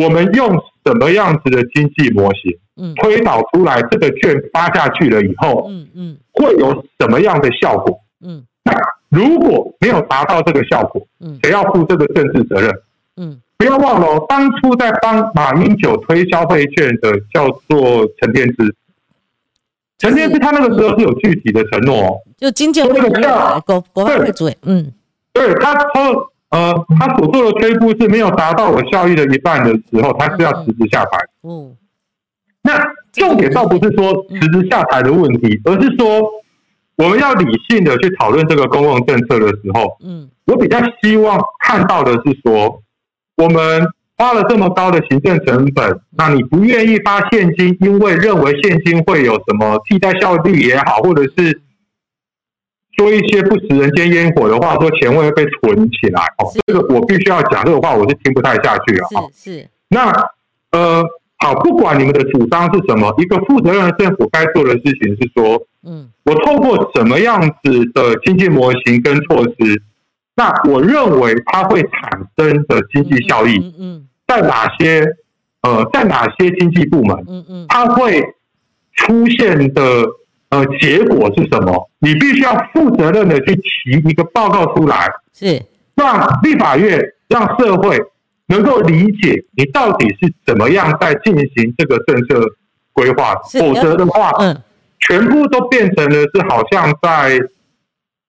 [0.00, 8.00] 我们用什么样子的经济模型，嗯，推导出来这个券发下去了以后，嗯嗯，会有什么样的效果？
[8.24, 8.72] 嗯，那
[9.08, 12.72] 如果没有达到这个效果，嗯，谁要负这个政治责任？
[13.16, 18.74] 嗯，不要忘了，当初在帮马英九推消费券的叫做陈天之，
[19.98, 24.90] 陈天之他那个时候是有具体的承诺哦，就经济那个叫国国外会主委，嗯，
[25.34, 31.18] 对他说呃，他所做的推估是没有达到我效益的一半的时候，他是要辞职下台。
[31.42, 31.76] 嗯，
[32.62, 32.82] 那
[33.12, 36.22] 重点倒不是说辞职下台的问题，而是说
[36.96, 42.80] 我们要理性的去讨论这个公共政策的时候，嗯，我比较希望看到的是说。
[43.42, 43.86] 我们
[44.18, 51.58] 花了这么高的行政成本，那你不愿意发现金，因为认为现金会有什么替代效率也好，或者是
[52.98, 56.52] 说一些不食人间烟火的话，说钱会被存起来哦。
[56.66, 59.24] 这个我必须要讲这个话，我是听不太下去了啊。
[59.34, 59.66] 是。
[59.88, 60.12] 那
[60.72, 61.02] 呃，
[61.38, 69.82] 好，不管你们的主张是什么，一个负责任的政府该做的事情是说，嗯，我透过什么样子的经济模型跟措施。
[70.40, 75.04] 那我认为它会产生的经济效益，嗯嗯，在哪些
[75.60, 78.22] 呃，在哪些经济部门，嗯嗯，它会
[78.94, 79.82] 出现的
[80.48, 81.90] 呃结果是什么？
[81.98, 85.62] 你必须要负责任的去提一个报告出来，是
[85.94, 87.98] 让立法院让社会
[88.46, 92.40] 能够理解你到底是怎么样在进行这个政策
[92.94, 94.56] 规划，否则的话，嗯，
[95.00, 97.38] 全部都变成了是好像在。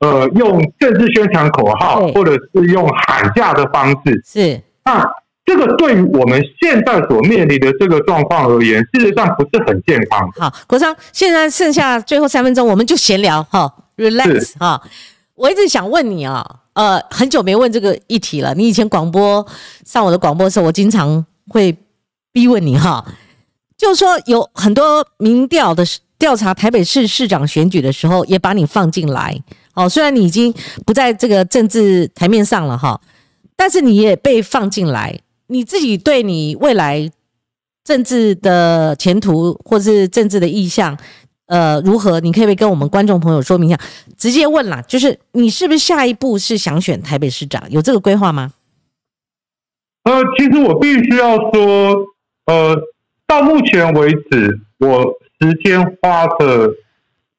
[0.02, 5.08] 呃，用政治宣传口号，或者是用喊价的方式，是那
[5.46, 10.28] 这个对于我们现在所面临的这个状况而言，事实上不是很健康。
[10.40, 14.82] 好，国昌，现在剩下最后三分钟，我们就闲聊哈，relax 哈。
[15.36, 16.44] 我一直想问你啊，
[16.74, 18.56] 呃，很久没问这个议题了。
[18.56, 19.46] 你以前广播
[19.86, 21.78] 上我的广播的时候，我经常会
[22.32, 23.06] 逼问你哈，
[23.78, 25.84] 就是说有很多民调的
[26.18, 29.40] 调查台北市市长选举的时候，也把你放进来。
[29.74, 30.54] 哦，虽然你已经
[30.86, 33.00] 不在这个政治台面上了哈，
[33.56, 35.20] 但是你也被放进来。
[35.48, 37.10] 你自己对你未来
[37.84, 40.98] 政治的前途或是政治的意向，
[41.48, 42.20] 呃，如何？
[42.20, 43.80] 你可以不可以跟我们观众朋友说明一下？
[44.18, 47.64] 直接问啦，就是你是不是下一步是想选台北市长？
[47.70, 48.54] 有这个规划吗？
[50.04, 51.96] 呃，其实我必须要说，
[52.46, 52.78] 呃，
[53.26, 56.70] 到目前为止，我时间花的。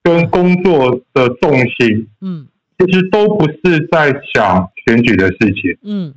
[0.03, 2.47] 跟工作的重心，嗯，
[2.79, 6.13] 其实都不是在想选举的事情，嗯，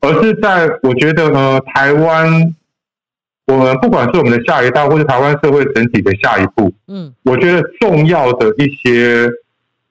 [0.00, 2.54] 而是在我觉得呢，台湾，
[3.46, 9.26] 我们不管是我们的下一代，或是台湾社会整体的下一步，嗯，我觉得重要的一些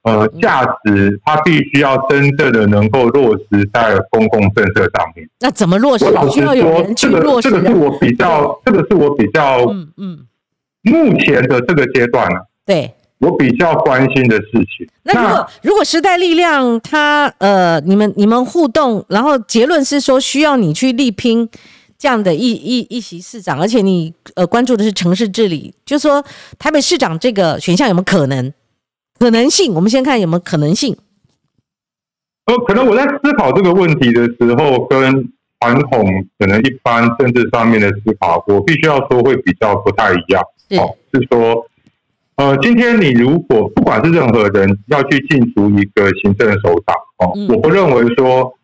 [0.02, 5.28] 呃价值，它必须要真正的能够落实在公共政策上面。
[5.40, 6.04] 那怎么落实？
[6.04, 6.54] 我老实说，
[6.94, 10.26] 这个这个是我比较，这个是我比较，嗯嗯，
[10.82, 12.94] 目前的这个阶段呢，对。
[13.20, 14.88] 我比较关心的事情。
[15.02, 21.46] 那如果如果时代力量他呃，你们你们互动，然后结论是说需要你去力拼
[21.98, 26.24] 这样的一一一席市长，而且你呃关注的是城市治理，就说
[26.58, 28.50] 台北市长这个选项有没有可能
[29.18, 29.74] 可能性？
[29.74, 30.96] 我们先看有没有可能性。
[32.46, 34.98] 呃，可能我在思考这个问题的时候，跟
[35.60, 36.06] 传统
[36.38, 40.42] 可能一般政治上面的思考，我必须要说会比较不太一样。
[40.78, 41.66] 哦，是说。
[42.40, 48.54] 呃，今天你如果不管是任何人要去进出一个行政首长哦，我不认为说，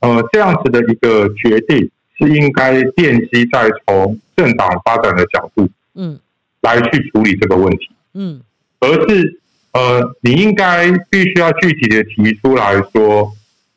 [0.00, 6.18] 呃，这样子的一个决定是应该奠基在从政党发展的角度，嗯，
[6.62, 8.40] 来去处理这个问题，嗯，
[8.80, 9.38] 而是
[9.72, 13.30] 呃，你应该必须要具体的提出来说，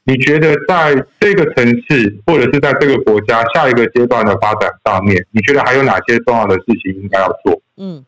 [0.06, 7.62] 你觉得在这个城市或者是在这个国家下一个阶段的发展上面，你觉得还有哪些重要的事情应该要做？
[7.78, 8.04] 嗯。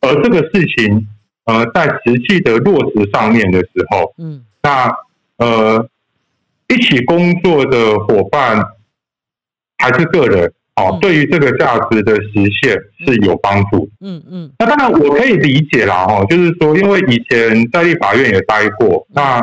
[0.00, 1.06] 而这个事情，
[1.44, 4.92] 呃，在实际的落实上面的时候，嗯，那
[5.36, 5.88] 呃，
[6.68, 8.64] 一起工作的伙伴，
[9.78, 12.30] 还是个人哦，对于这个价值的实
[12.62, 12.72] 现
[13.06, 13.90] 是有帮助。
[14.00, 14.52] 嗯嗯。
[14.58, 19.40] 那当然我可以理解啦，哈，就是说，因为以前在立法院也待过，那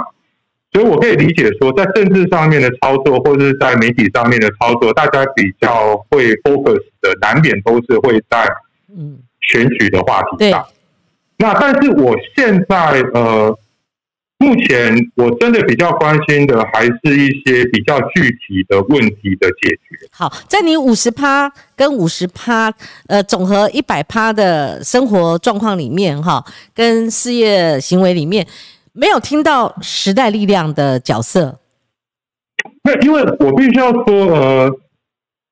[0.71, 8.47] 所以我可以理解说，在政治上面的操作，或者是在媒体上面的操作，大家比较会 focus 的，难免都是会在
[8.95, 10.65] 嗯选举的话题上。
[11.37, 13.57] 那但是我现在呃。
[14.39, 20.07] 目前我真的比较关心的还是一些比较具体的问题的解决。
[20.11, 22.71] 好，在你五十趴跟五十趴，
[23.07, 26.45] 呃，总和一百趴的生活状况里面，哈，
[26.75, 28.45] 跟事业行为里面，
[28.93, 31.57] 没有听到时代力量的角色。
[32.83, 34.71] 那因为我必须要说，呃，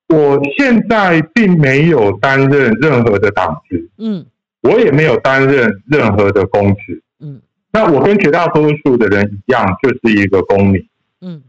[0.08, 4.26] 我现在并没有担任任何的党职，嗯，
[4.62, 7.42] 我也没有担任任何的公职，嗯。
[7.72, 10.88] 那我跟绝大多数的人一样，就是一个公民。
[11.20, 11.42] 嗯，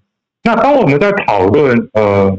[0.42, 2.36] 那当我们在讨论呃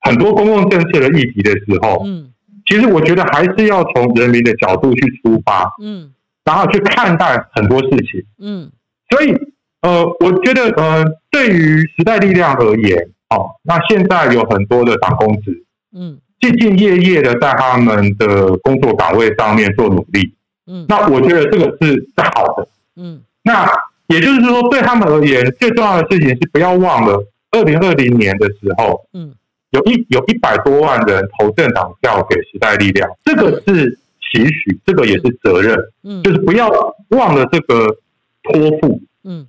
[0.00, 2.30] 很多公共政策的议题的时候，嗯，
[2.66, 6.12] 其实我觉得还是要从人民的角度去出发，嗯，
[6.44, 8.70] 然后去看待很多事情，嗯，
[9.10, 9.34] 所以
[9.82, 20.34] 呃，我觉得呃，对于时代力量而言，哦，那现在有很多的党工职，嗯，兢兢业业的在他们的工作岗位上面做努力，
[20.66, 22.68] 嗯，那我觉得这个是是好的。
[22.96, 23.68] 嗯，那
[24.06, 29.34] 也就是说，对他们而言，最重要的事情是不要忘了，二零二零年的时候，嗯，
[29.70, 36.70] 有一有一百多万人投政党票给时代力量，这个是期许，这个也是责任，嗯，就是不要
[37.10, 37.96] 忘了这个
[38.44, 39.46] 托付，嗯，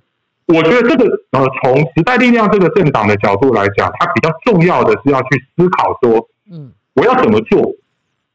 [0.48, 7.72] 我觉得这个呃，从时代力量这个政党的角度来讲，它比较重要的是要去思考说，嗯，我要怎么做，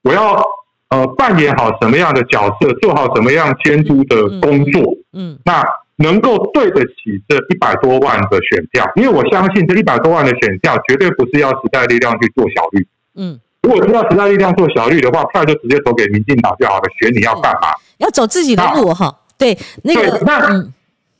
[0.03, 0.41] 我要。
[0.89, 17.69] 呃，扮演好什么样的角色，做好什么样监督的工作，嗯，那能够对得起这一百多万的选票，因为我相信这一百多万的选票绝对不是要时代力量去做小绿，嗯，如果是要时代力量做小绿的话，票就直接投给民进党就好了，选你要干嘛？
[17.97, 20.47] 要走自己的路哈，对，那个，那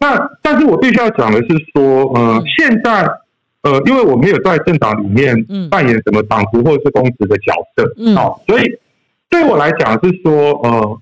[0.04, 3.08] 那，但是我必须要讲的是说，呃，现在，
[3.62, 5.34] 呃，因为我没有在政党里面
[5.70, 8.80] 扮演什么党职或者是公职的角色，嗯，好，所以。
[9.30, 10.32] 对我来讲是说，
[10.62, 11.02] 呃，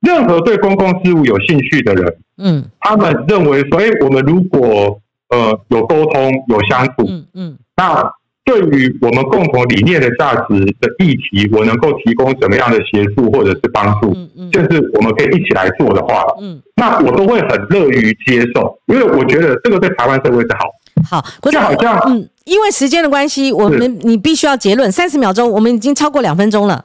[0.00, 8.10] 任何对公共事务有兴趣的人，嗯，他们认为说，哎，我们如果呃有沟通有相处，嗯嗯，那
[8.46, 20.70] 对于我们共同理念的价值的议题，我能够提供什么样的协助或者是帮助，嗯嗯，甚至我们可以一起来做的话，嗯，那我都会很乐于接受，因为我觉得这个对台湾社会是好。
[21.10, 26.84] 好，就好像嗯，因为时间的关系，我们你必须要结论，三十秒钟，我们已经超过两分钟了。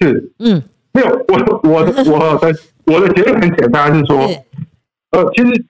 [0.00, 2.54] 是，嗯，没有，我我的我的
[2.86, 4.16] 我的结论很简单，是说，
[5.10, 5.64] 呃，其实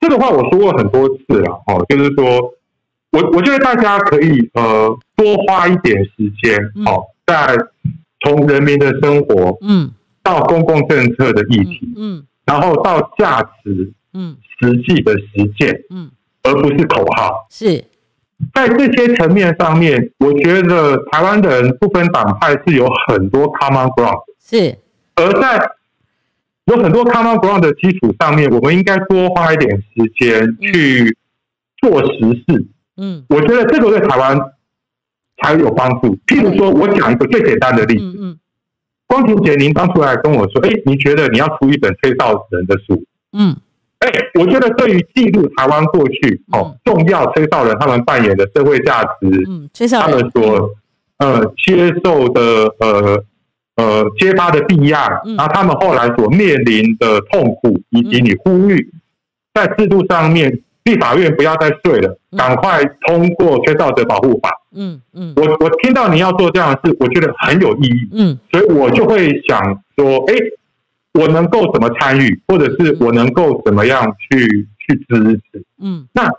[0.00, 2.54] 这个话我说过很多次了，哦，就是说
[3.12, 6.10] 我我觉得大家可以呃多花一点时
[6.42, 6.56] 间，
[6.86, 7.56] 哦，在
[8.20, 9.90] 从人民的生活，嗯，
[10.22, 16.10] 到公共政策的议题，嗯，然后到价值，嗯，实际的实践，嗯。
[16.42, 17.46] 而不是口号。
[17.50, 17.84] 是
[18.54, 24.22] 在这些层面上面，我觉得台湾的人不分党派是有很多 common ground。
[24.42, 24.78] 是，
[25.16, 25.70] 而在
[26.64, 31.14] 有很多 common ground 的基础上面，我们应该多花一点时间去
[31.82, 32.66] 做实事。
[33.00, 34.38] 嗯，我觉得这个对台湾
[35.42, 36.16] 才有帮助。
[36.26, 38.16] 譬如说，我讲一个最简单的例子。
[38.20, 38.38] 嗯，
[39.06, 43.02] 光庭杰，您当初来跟我说，哎，你觉得你要出一本吹哨人的书？
[43.32, 43.56] 嗯。
[44.00, 44.08] 哎，
[44.40, 50.70] 我觉得对于记录台湾过去哦，重要吹哨人他们扮演的社会价值，嗯，吹哨他们所
[51.18, 53.22] 呃接受的呃
[53.76, 58.90] 呃揭发的弊案，然后他们后来所面临的痛苦，以及你呼吁
[59.52, 64.50] 在制度上面，立法院不要再睡了，赶快通过吹哨者保护法。
[64.74, 68.08] 嗯嗯，我我听到你要做这样的事，我觉得很有意义。
[68.12, 70.34] 嗯，所以我就会想说，哎。
[71.12, 75.64] 我能够怎么参与，或者是我能够怎么样去去支持？
[75.82, 76.30] 嗯，那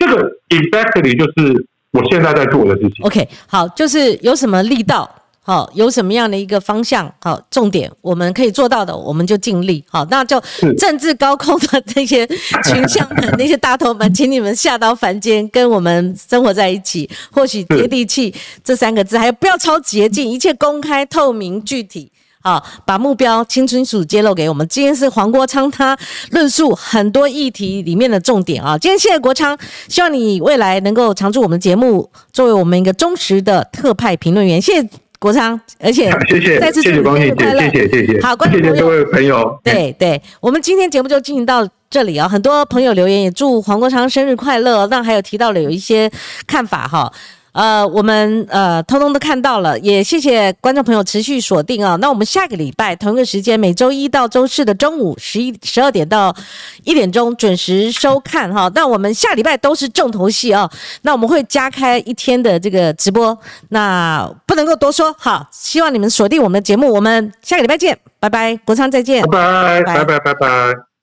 [0.00, 3.06] 这个 exactly 就是我现在在做的事情。
[3.06, 5.08] OK，好，就是有什么力道，
[5.46, 9.84] 好，有什么样的一个方向，好，重点我们可以做到的，我们就尽力。
[9.88, 10.42] 好，那就
[10.76, 12.26] 政治高空的那些
[12.64, 17.08] 群像的那些大头们，请你们下到凡间，跟我们生活在一起。
[17.30, 18.34] 或许接地气
[18.64, 22.10] 这三个字，还有不要超捷径，一切公开透明具体。
[22.42, 24.66] 好，把目标清清楚揭露给我们。
[24.66, 25.96] 今天是黄国昌他
[26.30, 28.76] 论述很多议题里面的重点啊。
[28.76, 29.56] 今天谢谢国昌，
[29.88, 34.60] 希望你未来能够常驻我们节目，作为我们一个忠实的特派评论员。
[34.60, 34.88] 谢谢
[35.18, 39.58] 国昌，而且谢谢再次谢谢光姐，谢谢谢谢，好，谢谢各位朋友。
[39.64, 46.10] 对对，我们今天节目就进行到这里啊，很多朋友留言也祝黄国昌生日快乐，那还有提到了有一些
[46.46, 47.12] 看法哈。
[47.56, 51.96] 呃，我们呃，通通都看到了，也谢谢观众朋友持续锁定啊。
[51.96, 56.36] 那我们下个礼拜同一个时间，每周一到周四的中午十一十二点到
[56.84, 58.70] 一点钟准时收看哈。
[58.74, 60.70] 那我们下礼拜都是重头戏啊。
[61.00, 63.36] 那我们会加开一天的这个直播，
[63.70, 65.48] 那不能够多说好。
[65.50, 70.95] 希望你们锁定我们的节目，我们下个礼拜见，拜拜，国昌再见，拜拜，拜拜，拜拜。